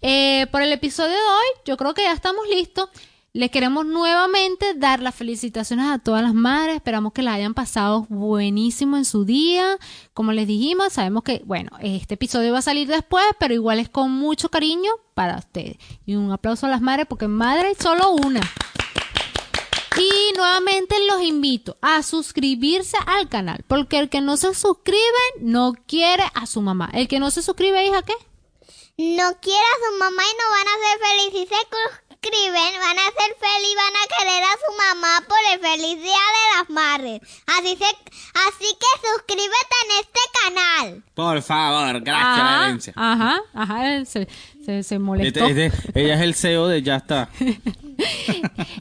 [0.01, 2.89] eh, por el episodio de hoy, yo creo que ya estamos listos.
[3.31, 6.77] Les queremos nuevamente dar las felicitaciones a todas las madres.
[6.77, 9.77] Esperamos que la hayan pasado buenísimo en su día.
[10.15, 13.87] Como les dijimos, sabemos que, bueno, este episodio va a salir después, pero igual es
[13.87, 15.77] con mucho cariño para ustedes.
[16.07, 18.41] Y un aplauso a las madres, porque madre hay solo una.
[19.95, 24.97] Y nuevamente los invito a suscribirse al canal, porque el que no se suscribe
[25.39, 26.89] no quiere a su mamá.
[26.93, 28.13] El que no se suscribe, hija, ¿qué?
[28.97, 31.57] No quiere a su mamá y no van a ser felices.
[32.21, 36.03] Suscriben, van a ser felices y van a querer a su mamá por el feliz
[36.03, 37.21] día de las madres.
[37.47, 41.03] Así, se, así que suscríbete en este canal.
[41.13, 42.93] Por favor, gracias, Ajá, herencia.
[42.97, 44.27] ajá, ajá, se,
[44.65, 45.45] se, se molestó.
[45.45, 47.29] Este- este- ella es el CEO de Ya está.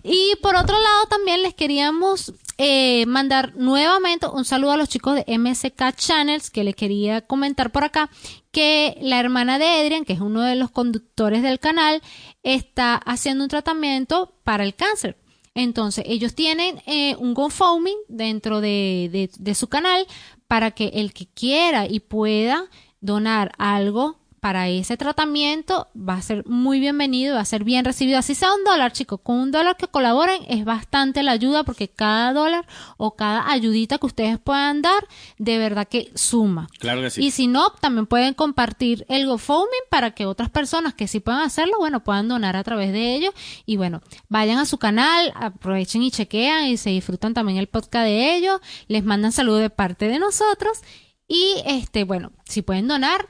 [0.03, 5.15] Y por otro lado también les queríamos eh, mandar nuevamente un saludo a los chicos
[5.15, 8.11] de MSK Channels que les quería comentar por acá
[8.51, 12.03] que la hermana de Adrian, que es uno de los conductores del canal,
[12.43, 15.17] está haciendo un tratamiento para el cáncer.
[15.55, 20.07] Entonces, ellos tienen eh, un GoFundMe dentro de, de, de su canal
[20.49, 22.65] para que el que quiera y pueda
[23.01, 24.19] donar algo
[24.49, 28.19] para ese tratamiento va a ser muy bienvenido, va a ser bien recibido.
[28.19, 31.89] Así sea un dólar, chicos, con un dólar que colaboren es bastante la ayuda porque
[31.89, 36.69] cada dólar o cada ayudita que ustedes puedan dar, de verdad que suma.
[36.79, 37.27] Claro que sí.
[37.27, 41.43] Y si no, también pueden compartir el GoFundMe para que otras personas que sí puedan
[41.43, 43.35] hacerlo, bueno, puedan donar a través de ellos.
[43.67, 48.07] Y bueno, vayan a su canal, aprovechen y chequean y se disfrutan también el podcast
[48.07, 48.63] de ellos.
[48.87, 50.79] Les mandan saludos de parte de nosotros.
[51.27, 53.29] Y este, bueno, si pueden donar,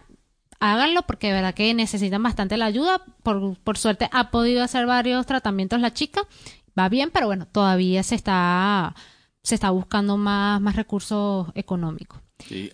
[0.60, 3.02] háganlo porque de verdad que necesitan bastante la ayuda.
[3.22, 6.22] Por, por suerte ha podido hacer varios tratamientos la chica.
[6.78, 8.94] Va bien, pero bueno, todavía se está,
[9.42, 12.20] se está buscando más, más recursos económicos.
[12.46, 12.70] Sí,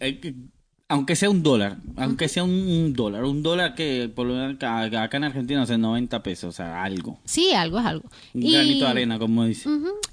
[0.88, 5.16] aunque sea un dólar, aunque sea un, dólar, un dólar que por lo menos acá
[5.16, 7.18] en Argentina hace 90 pesos, o sea, algo.
[7.24, 8.08] Sí, algo es algo.
[8.34, 9.68] Un Y- granito de arena, como dice.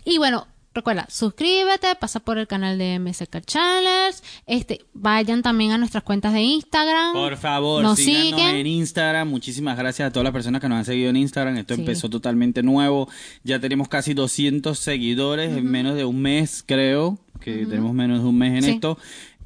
[0.05, 5.77] Y bueno, recuerda, suscríbete, pasa por el canal de MSK Channels, este, vayan también a
[5.77, 7.13] nuestras cuentas de Instagram.
[7.13, 8.55] Por favor, nos síganos siguen.
[8.55, 9.27] en Instagram.
[9.29, 11.57] Muchísimas gracias a todas las personas que nos han seguido en Instagram.
[11.57, 11.81] Esto Sí.
[11.81, 13.09] empezó totalmente nuevo.
[13.43, 17.19] Ya tenemos casi 200 seguidores en menos de un mes, creo.
[17.39, 18.69] Que tenemos menos de un mes en Sí.
[18.71, 18.97] esto.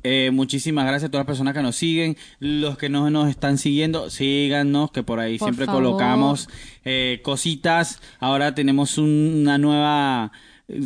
[0.03, 2.15] Eh, muchísimas gracias a todas las personas que nos siguen.
[2.39, 5.81] Los que no nos están siguiendo, síganos, que por ahí Por siempre favor.
[5.83, 6.47] colocamos
[6.83, 7.99] eh, cositas.
[8.19, 10.31] Ahora tenemos un- una nueva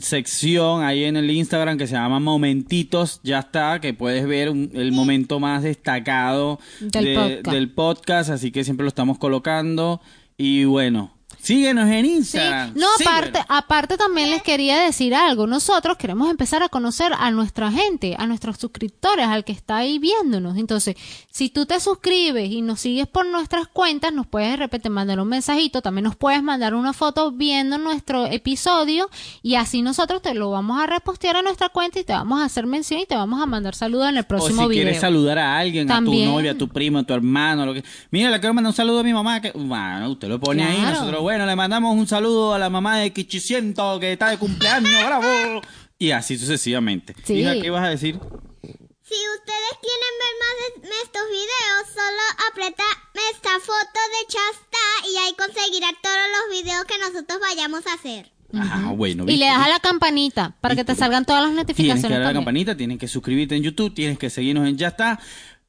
[0.02, 4.72] sección ahí en el Instagram que se llama Momentitos, ya está, que puedes ver un-
[4.74, 7.56] el momento más destacado Del de- podcast.
[7.56, 10.02] del podcast, así que siempre lo estamos colocando.
[10.38, 12.12] Y bueno, síguenos en Sí.
[12.16, 12.74] Instagram.
[12.76, 13.18] No, síguenos.
[13.20, 15.48] aparte, aparte también les quería decir algo.
[15.48, 20.00] Nosotros queremos empezar a conocer a nuestra gente, a nuestros suscriptores, al que está ahí
[20.00, 20.58] viéndonos.
[20.58, 20.96] Entonces,
[21.32, 25.20] si tú te suscribes y nos sigues por nuestras cuentas, nos puedes de repente mandar
[25.20, 29.10] un mensajito, también nos puedes mandar una foto viendo nuestro episodio
[29.42, 32.46] y así nosotros te lo vamos a repostear a nuestra cuenta y te vamos a
[32.46, 34.84] hacer mención y te vamos a mandar saludos en el O próximo si video.
[34.84, 36.28] quieres saludar a alguien, También.
[36.28, 37.84] a tu novia, a tu primo, a tu hermano, lo que.
[38.12, 39.42] Mira, le quiero mandar un saludo a mi mamá.
[39.42, 39.52] Que...
[39.52, 40.82] Bueno, usted lo pone ahí.
[40.82, 44.92] Nosotros, bueno, le mandamos un saludo a la mamá de Kichiciento que está de cumpleaños,
[45.06, 45.62] bravo.
[46.00, 47.14] Y así sucesivamente.
[47.24, 47.34] Sí.
[47.42, 48.16] Hija, ¿qué ibas a decir?
[48.16, 52.84] Si ustedes quieren ver más de estos videos, solo aprieta
[53.32, 54.78] esta foto de Chasta
[55.08, 58.32] y ahí conseguirá todos los videos que nosotros vayamos a hacer.
[58.56, 59.26] Ah, bueno.
[59.26, 59.46] Y le ¿viste?
[59.46, 61.00] das a la campanita para que te ¿Viste?
[61.06, 62.08] salgan todas las Tienes notificaciones.
[62.08, 64.88] que darle a la campanita, tienes que suscribirte en YouTube, tienes que seguirnos en Ya
[64.88, 65.20] está,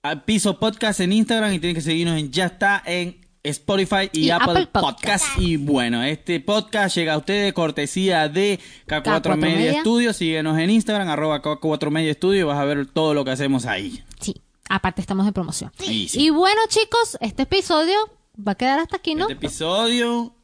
[0.03, 4.27] a Piso Podcast en Instagram y tienes que seguirnos en Ya está en Spotify y,
[4.27, 5.25] Y Apple, Apple Podcast.
[5.25, 5.39] Podcast.
[5.39, 10.13] Y bueno, este podcast llega a ustedes de cortesía de K4, K4 Media, Media.
[10.13, 13.65] Síguenos en Instagram, arroba K4 Media Studio y vas a ver todo lo que hacemos
[13.65, 14.05] ahí.
[14.21, 14.35] Sí,
[14.69, 15.73] aparte estamos de promoción.
[15.79, 16.27] Sí, sí.
[16.27, 17.97] Y bueno, chicos, este episodio
[18.37, 19.23] va a quedar hasta aquí, ¿no?
[19.23, 20.35] Este episodio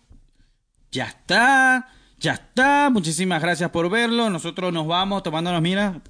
[0.90, 1.88] ya está,
[2.18, 2.88] ya está.
[2.90, 4.30] Muchísimas gracias por verlo.
[4.30, 6.00] Nosotros nos vamos tomándonos, mira,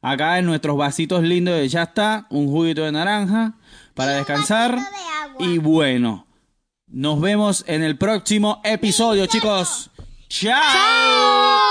[0.00, 3.54] acá en nuestros vasitos lindos de ya está, un juguito de naranja
[3.94, 4.76] para descansar.
[4.76, 5.46] vasito de agua.
[5.46, 6.27] Y bueno,
[6.90, 9.90] nos vemos en el próximo episodio, chicos.
[10.28, 10.60] ¡Chao!
[10.72, 11.67] ¡Chao!